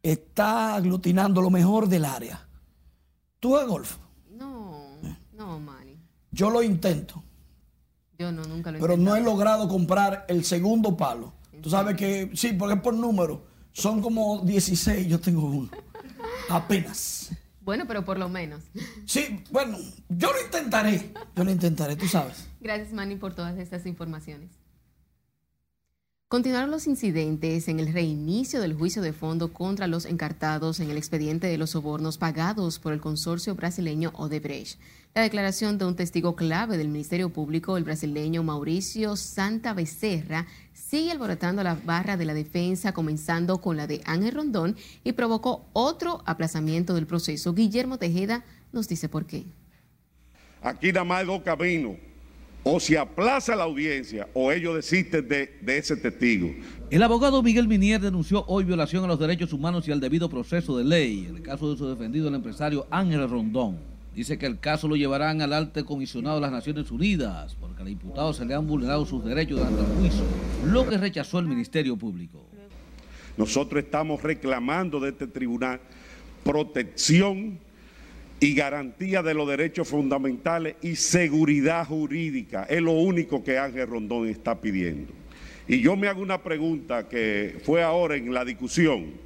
[0.03, 2.47] está aglutinando lo mejor del área.
[3.41, 3.97] ¿Tú juegas golf?
[4.31, 4.97] No,
[5.33, 5.99] no, Manny.
[6.31, 7.23] Yo lo intento.
[8.19, 11.35] Yo no, nunca lo he Pero no he logrado comprar el segundo palo.
[11.63, 13.45] Tú sabes que, sí, porque es por número.
[13.73, 15.71] Son como 16, yo tengo uno.
[16.49, 17.31] Apenas.
[17.61, 18.63] Bueno, pero por lo menos.
[19.07, 19.77] Sí, bueno,
[20.09, 21.13] yo lo intentaré.
[21.35, 22.49] Yo lo intentaré, tú sabes.
[22.61, 24.51] Gracias, Manny, por todas estas informaciones.
[26.29, 30.97] Continuaron los incidentes en el reinicio del juicio de fondo contra los encartados en el
[30.97, 34.81] expediente de los sobornos pagados por el consorcio brasileño Odebrecht.
[35.17, 41.11] La declaración de un testigo clave del Ministerio Público, el brasileño Mauricio Santa Becerra, sigue
[41.11, 46.23] alborotando la barra de la defensa, comenzando con la de Ángel Rondón, y provocó otro
[46.27, 47.55] aplazamiento del proceso.
[47.55, 48.45] Guillermo Tejeda
[48.75, 49.47] nos dice por qué.
[50.61, 51.97] Aquí nada más hay dos caminos
[52.63, 56.51] o se aplaza la audiencia o ellos desisten de, de, ese testigo.
[56.91, 60.77] El abogado Miguel Minier denunció hoy violación a los derechos humanos y al debido proceso
[60.77, 63.96] de ley en el caso de su defendido el empresario Ángel Rondón.
[64.17, 67.91] Dice que el caso lo llevarán al alto comisionado de las Naciones Unidas porque al
[67.91, 70.25] imputado se le han vulnerado sus derechos durante el juicio,
[70.65, 72.43] lo que rechazó el Ministerio Público.
[73.37, 75.81] Nosotros estamos reclamando de este tribunal
[76.43, 77.59] protección
[78.41, 82.65] y garantía de los derechos fundamentales y seguridad jurídica.
[82.71, 85.13] Es lo único que Ángel Rondón está pidiendo.
[85.69, 89.26] Y yo me hago una pregunta que fue ahora en la discusión,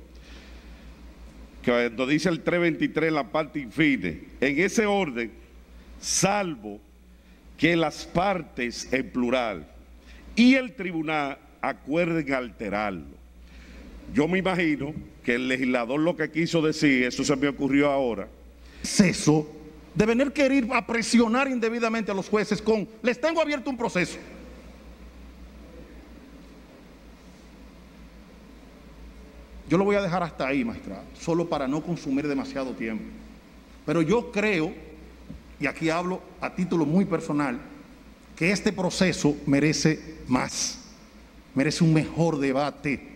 [1.64, 5.30] cuando dice el 323 en la parte infine, en ese orden,
[6.00, 6.80] salvo
[7.56, 9.66] que las partes en plural
[10.34, 13.20] y el tribunal acuerden alterarlo.
[14.14, 18.28] Yo me imagino que el legislador lo que quiso decir, eso se me ocurrió ahora,
[18.80, 19.56] proceso
[19.94, 24.18] de venir querer a presionar indebidamente a los jueces con, les tengo abierto un proceso.
[29.70, 33.04] Yo lo voy a dejar hasta ahí, magistrado, solo para no consumir demasiado tiempo.
[33.86, 34.74] Pero yo creo,
[35.60, 37.58] y aquí hablo a título muy personal,
[38.34, 40.80] que este proceso merece más,
[41.54, 43.10] merece un mejor debate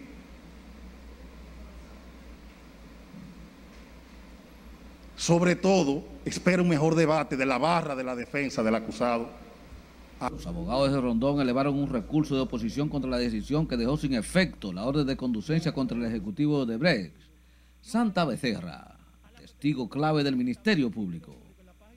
[5.17, 9.44] sobre todo, espera un mejor debate de la barra de la defensa del acusado.
[10.21, 14.15] Los abogados de Rondón elevaron un recurso de oposición contra la decisión que dejó sin
[14.15, 17.17] efecto la orden de conducencia contra el Ejecutivo de Brecht.
[17.81, 18.97] Santa Becerra,
[19.39, 21.37] testigo clave del Ministerio Público.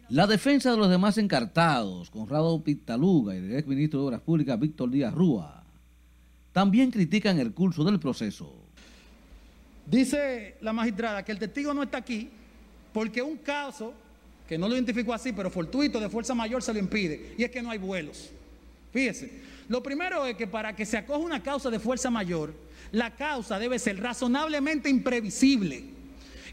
[0.10, 4.90] La defensa de los demás encartados, Conrado Pitaluga y el exministro de Obras Públicas Víctor
[4.90, 5.64] Díaz Rúa,
[6.52, 8.54] también critican el curso del proceso.
[9.86, 12.30] Dice la magistrada que el testigo no está aquí
[12.92, 13.94] porque un caso,
[14.48, 17.52] que no lo identificó así, pero fortuito de fuerza mayor se lo impide, y es
[17.52, 18.32] que no hay vuelos.
[18.92, 22.54] Fíjese, lo primero es que para que se acoja una causa de fuerza mayor,
[22.92, 25.84] la causa debe ser razonablemente imprevisible.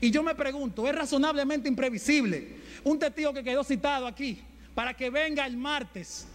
[0.01, 4.41] Y yo me pregunto, ¿es razonablemente imprevisible un testigo que quedó citado aquí
[4.75, 6.27] para que venga el martes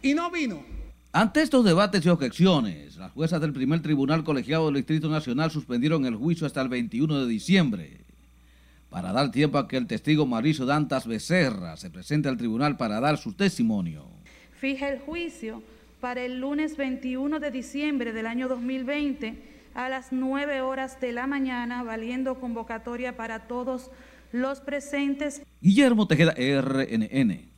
[0.00, 0.64] y no vino?
[1.12, 6.06] Ante estos debates y objeciones, las juezas del primer tribunal colegiado del Distrito Nacional suspendieron
[6.06, 8.01] el juicio hasta el 21 de diciembre
[8.92, 13.00] para dar tiempo a que el testigo Mauricio Dantas Becerra se presente al tribunal para
[13.00, 14.06] dar su testimonio.
[14.52, 15.62] Fija el juicio
[15.98, 19.34] para el lunes 21 de diciembre del año 2020
[19.74, 23.90] a las 9 horas de la mañana, valiendo convocatoria para todos
[24.30, 25.42] los presentes.
[25.62, 27.48] Guillermo Tejeda, RNN.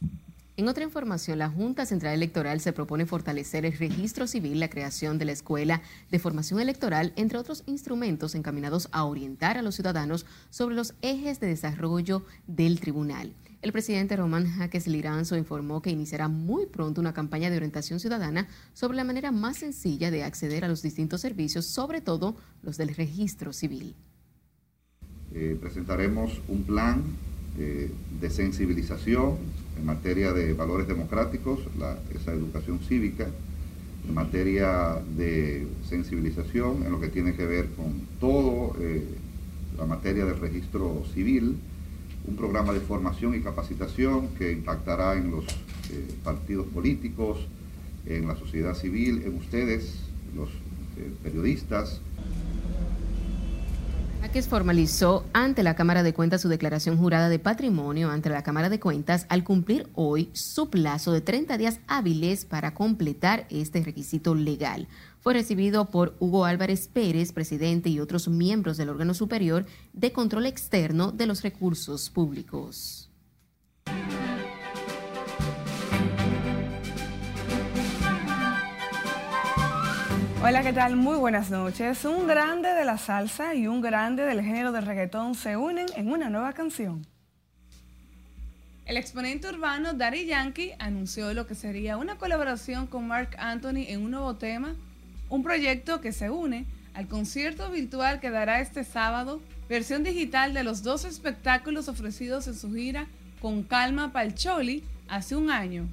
[0.57, 5.19] En otra información, la Junta Central Electoral se propone fortalecer el registro civil, la creación
[5.19, 5.83] de la Escuela
[6.13, 11.41] de Formación Electoral, entre otros instrumentos encaminados a orientar a los ciudadanos sobre los ejes
[11.41, 13.35] de desarrollo del tribunal.
[13.63, 18.47] El presidente Román Jaques Liranzo informó que iniciará muy pronto una campaña de orientación ciudadana
[18.75, 22.95] sobre la manera más sencilla de acceder a los distintos servicios, sobre todo los del
[22.95, 23.97] registro civil.
[25.33, 27.03] Eh, presentaremos un plan
[27.59, 27.91] eh,
[28.21, 31.61] de sensibilización en materia de valores democráticos,
[32.15, 33.29] esa educación cívica,
[34.07, 39.05] en materia de sensibilización en lo que tiene que ver con todo eh,
[39.79, 41.57] la materia del registro civil,
[42.27, 45.45] un programa de formación y capacitación que impactará en los
[46.25, 47.47] partidos políticos,
[48.07, 50.01] en la sociedad civil, en ustedes,
[50.35, 50.49] los
[51.23, 52.01] periodistas,
[54.35, 58.69] Jaques formalizó ante la Cámara de Cuentas su declaración jurada de patrimonio ante la Cámara
[58.69, 64.35] de Cuentas al cumplir hoy su plazo de 30 días hábiles para completar este requisito
[64.35, 64.89] legal.
[65.21, 70.47] Fue recibido por Hugo Álvarez Pérez, presidente y otros miembros del órgano superior de control
[70.47, 73.04] externo de los recursos públicos.
[80.47, 80.95] Hola, ¿qué tal?
[80.97, 82.05] Muy buenas noches.
[82.05, 86.13] Un grande de la salsa y un grande del género de reggaetón se unen en
[86.13, 87.07] una nueva canción.
[88.85, 94.03] El exponente urbano Daddy Yankee anunció lo que sería una colaboración con Mark Anthony en
[94.03, 94.77] un nuevo tema,
[95.31, 99.41] un proyecto que se une al concierto virtual que dará este sábado,
[99.71, 103.07] versión digital de los dos espectáculos ofrecidos en su gira
[103.41, 105.89] con Calma Palcholi hace un año.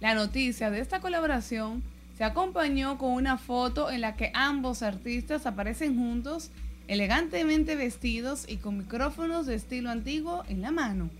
[0.00, 1.82] La noticia de esta colaboración
[2.16, 6.50] se acompañó con una foto en la que ambos artistas aparecen juntos,
[6.88, 11.10] elegantemente vestidos y con micrófonos de estilo antiguo en la mano.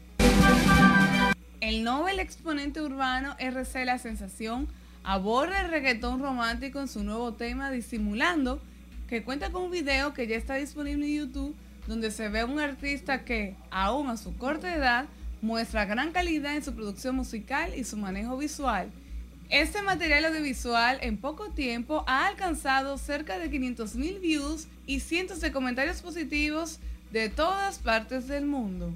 [1.60, 4.68] El Nobel exponente urbano RC La Sensación
[5.04, 8.58] aborda el reggaetón romántico en su nuevo tema Disimulando,
[9.06, 11.54] que cuenta con un video que ya está disponible en YouTube,
[11.86, 15.04] donde se ve a un artista que, aún a su corta edad,
[15.42, 18.90] muestra gran calidad en su producción musical y su manejo visual
[19.48, 25.52] este material audiovisual en poco tiempo ha alcanzado cerca de 500.000 views y cientos de
[25.52, 26.80] comentarios positivos
[27.12, 28.92] de todas partes del mundo.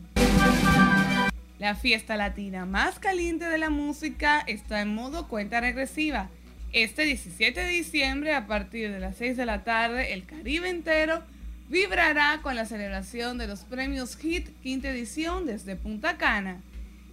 [1.61, 6.30] La fiesta latina más caliente de la música está en modo cuenta regresiva.
[6.72, 11.22] Este 17 de diciembre, a partir de las 6 de la tarde, el Caribe entero
[11.68, 16.61] vibrará con la celebración de los premios HIT quinta edición desde Punta Cana.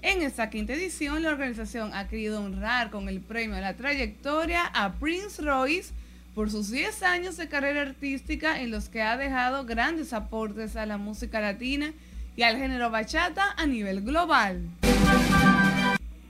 [0.02, 4.66] En esta quinta edición, la organización ha querido honrar con el premio a la trayectoria
[4.66, 5.94] a Prince Royce
[6.36, 10.86] por sus 10 años de carrera artística en los que ha dejado grandes aportes a
[10.86, 11.94] la música latina
[12.36, 14.70] y al género bachata a nivel global.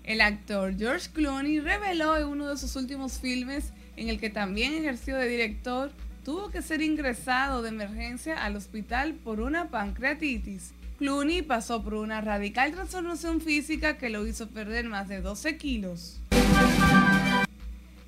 [0.06, 4.74] El actor George Clooney reveló en uno de sus últimos filmes, en el que también
[4.74, 5.92] ejerció de director,
[6.24, 10.74] tuvo que ser ingresado de emergencia al hospital por una pancreatitis.
[10.98, 16.20] Clooney pasó por una radical transformación física que lo hizo perder más de 12 kilos.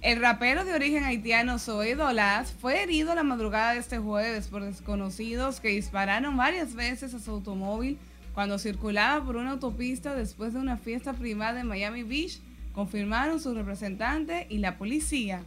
[0.01, 4.63] El rapero de origen haitiano Zoe Dolas fue herido la madrugada de este jueves por
[4.63, 7.99] desconocidos que dispararon varias veces a su automóvil
[8.33, 12.39] cuando circulaba por una autopista después de una fiesta privada en Miami Beach,
[12.73, 15.43] confirmaron su representante y la policía.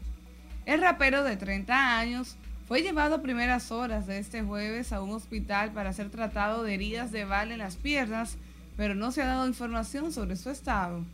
[0.64, 2.36] El rapero de 30 años
[2.66, 6.74] fue llevado a primeras horas de este jueves a un hospital para ser tratado de
[6.74, 8.36] heridas de bala en las piernas,
[8.76, 11.04] pero no se ha dado información sobre su estado.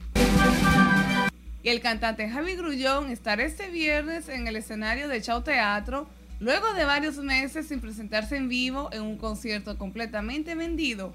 [1.63, 6.09] Y el cantante Javi Grullón estará este viernes en el escenario de Chao Teatro,
[6.41, 11.13] luego de varios meses sin presentarse en vivo en un concierto completamente vendido.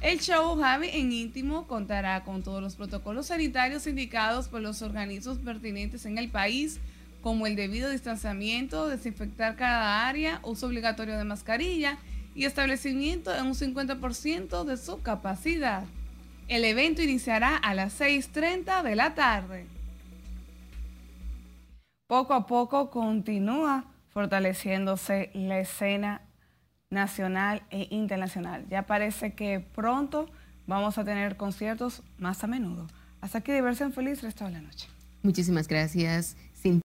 [0.00, 5.38] El show Javi en íntimo contará con todos los protocolos sanitarios indicados por los organismos
[5.38, 6.80] pertinentes en el país,
[7.24, 11.96] como el debido distanciamiento, desinfectar cada área, uso obligatorio de mascarilla
[12.34, 15.84] y establecimiento en un 50% de su capacidad.
[16.48, 19.64] El evento iniciará a las 6.30 de la tarde.
[22.08, 26.20] Poco a poco continúa fortaleciéndose la escena
[26.90, 28.66] nacional e internacional.
[28.68, 30.28] Ya parece que pronto
[30.66, 32.86] vamos a tener conciertos más a menudo.
[33.22, 34.88] Hasta aquí diversión feliz resto de la noche.
[35.22, 36.36] Muchísimas gracias.